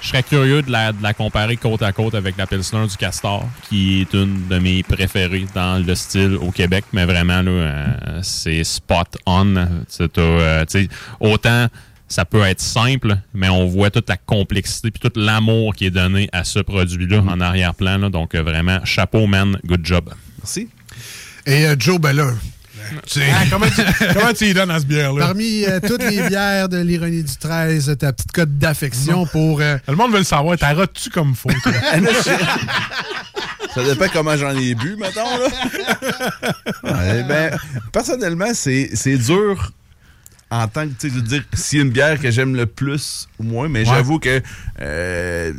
[0.00, 2.96] Je serais curieux de la, de la comparer côte à côte avec la Pilsner du
[2.96, 6.84] Castor, qui est une de mes préférées dans le style au Québec.
[6.92, 9.56] Mais vraiment, là, euh, c'est spot on.
[9.56, 10.86] Euh,
[11.20, 11.68] autant
[12.08, 15.90] ça peut être simple, mais on voit toute la complexité puis tout l'amour qui est
[15.90, 18.10] donné à ce produit-là en arrière-plan.
[18.10, 19.58] Donc euh, vraiment, chapeau, man.
[19.66, 20.14] Good job.
[20.38, 20.68] Merci.
[21.46, 22.32] Et euh, Joe, ben là,
[23.20, 23.82] Ah, comment, tu,
[24.14, 25.26] comment tu y donnes à ce bière-là?
[25.26, 29.60] parmi euh, toutes les bières de l'ironie du 13, ta petite cote d'affection pour...
[29.60, 30.56] euh, Le monde veut le savoir.
[30.58, 31.72] T'arrêtes-tu comme faux, toi?
[33.74, 35.48] Ça dépend comment j'en ai bu, mettons, là.
[36.94, 37.56] Ouais, ben,
[37.92, 39.72] personnellement, c'est c'est dur
[40.62, 43.28] en tant que, tu sais, dire s'il y a une bière que j'aime le plus
[43.38, 44.40] ou moins, mais j'avoue que
[44.80, 45.52] euh,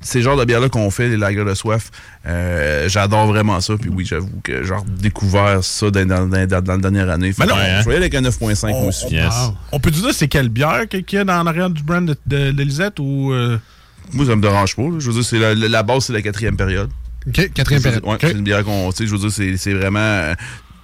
[0.00, 1.90] ces genres de bières-là qu'on fait, les lagers de soif,
[2.26, 3.74] euh, j'adore vraiment ça.
[3.76, 7.32] Puis oui, j'avoue que j'ai découvert ça dans, dans, dans, dans la dernière année.
[7.32, 7.82] Fait Ben non, je hein.
[7.86, 9.06] y aller avec un 9.5 moi aussi.
[9.14, 9.24] Yes.
[9.34, 9.54] wow.
[9.72, 12.16] On peut te dire c'est quelle bière qu'il y a dans l'arrière du brand de,
[12.26, 13.32] de, de Lisette ou...
[13.32, 13.58] euh,
[14.12, 14.82] Moi, ça me dérange pas.
[14.82, 14.96] là.
[14.98, 16.90] Je veux dire, c'est la, base, c'est la quatrième période.
[17.26, 18.04] OK, quatrième Je période.
[18.06, 18.90] ouais, C'est une bière qu'on.
[18.90, 20.32] Tu sais, je veux dire, c'est- c'est vraiment.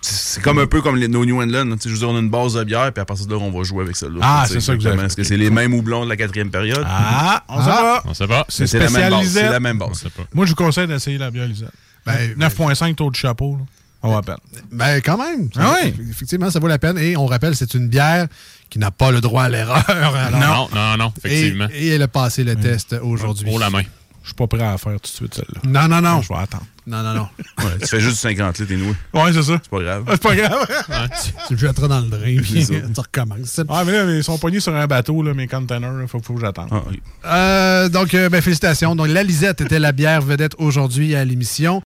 [0.06, 1.64] C'est comme un peu comme les, nos New England.
[1.64, 1.76] là.
[1.82, 3.50] Je veux dire, on a une base de bière, puis à partir de là, on
[3.50, 4.20] va jouer avec celle-là.
[4.22, 5.06] Ah, c'est ça que vous avez exactement.
[5.06, 6.84] Est-ce que c'est les mêmes houblons de la quatrième période?
[6.86, 8.02] Ah, on sait pas.
[8.06, 8.44] On sait pas.
[8.48, 9.28] C'est la même base.
[9.28, 10.04] C'est la même On base.
[10.34, 11.70] Moi, je vous conseille d'essayer la bière Lisette.
[12.04, 13.58] Ben, 9.5 taux de chapeau.
[14.02, 14.36] vaut la peine.
[14.70, 15.48] Ben, quand même.
[15.56, 15.94] Ah oui?
[16.10, 16.98] Effectivement, ça vaut la peine.
[16.98, 18.26] Et on rappelle, c'est une bière
[18.68, 19.84] qui n'a pas le droit à l'erreur.
[20.32, 21.68] Non, non, non, effectivement.
[21.72, 23.46] Et, et elle a passé le test aujourd'hui.
[23.46, 23.82] Pour la main.
[24.24, 25.60] Je suis pas prêt à la faire tout de suite, celle-là.
[25.66, 26.22] Non, non, non.
[26.22, 26.64] Je vais attendre.
[26.86, 27.28] Non, non, non.
[27.58, 28.94] Ouais, tu fais juste 50 litres et noué.
[29.12, 29.60] Ouais, c'est ça.
[29.62, 30.04] C'est pas grave.
[30.10, 31.10] C'est pas grave.
[31.46, 33.60] Tu le jetteras dans le drain, puis tu recommences.
[33.68, 36.00] Ah, mais là, ils sont pognés sur un bateau, là, mes containers.
[36.00, 36.68] Il faut, faut que j'attende.
[36.72, 37.02] Ah, oui.
[37.26, 38.96] Euh, donc, euh, ben, félicitations.
[38.96, 41.82] Donc, la Lisette était la bière vedette aujourd'hui à l'émission.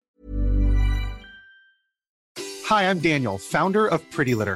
[2.70, 4.56] Hi, I'm Daniel, founder of Pretty Litter.